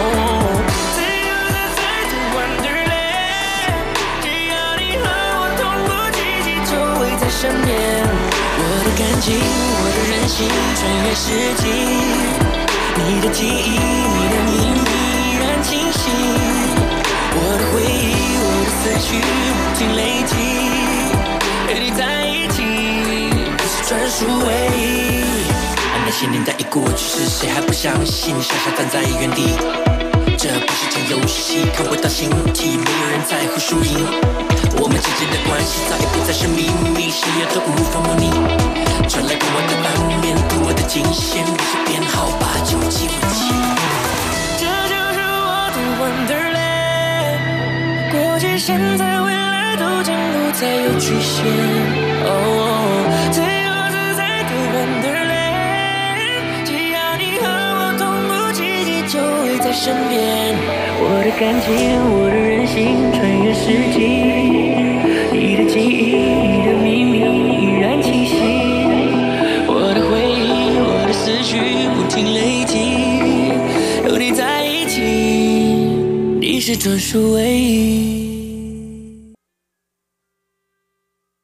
[0.94, 1.80] 自由自在
[2.10, 3.74] 的 Wonderland，
[4.22, 5.04] 只要你和
[5.40, 7.68] 我同步奇迹就会在身边。
[8.56, 9.26] 我的感情，
[10.26, 11.62] 穿越世纪。
[12.96, 14.88] 你的记忆，你的秘密
[15.20, 16.00] 依然清晰。
[17.36, 20.32] 我的回忆，我的思绪不停累积，
[21.66, 24.48] 和你在一起，你是专属唯
[24.78, 24.80] 一。
[26.06, 28.34] 那些年代已过去是，谁还不相信？
[28.40, 29.58] 傻傻站在原地，
[30.38, 34.06] 这不是场游戏，看不到形体，没有人在乎输赢。
[34.84, 38.28] 我们之间的关系早已不再是秘密，谁也都无法模拟。
[39.08, 43.48] 传来过我的反面，读我的惊险，你是编号八九七五七。
[44.60, 47.40] 这就是我的 Wonderland，
[48.12, 51.48] 过去、现在、未来都将不再有局限。
[52.28, 60.52] 哦，自由自在的 Wonderland，只要你和我同步奇迹就会在身边。
[61.00, 61.72] 我的感情，
[62.20, 63.64] 我的任性，穿越世
[63.96, 64.43] 纪，
[65.74, 66.12] 记忆，
[66.64, 68.36] 的秘密依然清晰。
[69.66, 72.78] 我的回忆，我的思绪不停累积，
[74.08, 75.02] 有你在一起，
[76.38, 78.23] 你是专属唯一。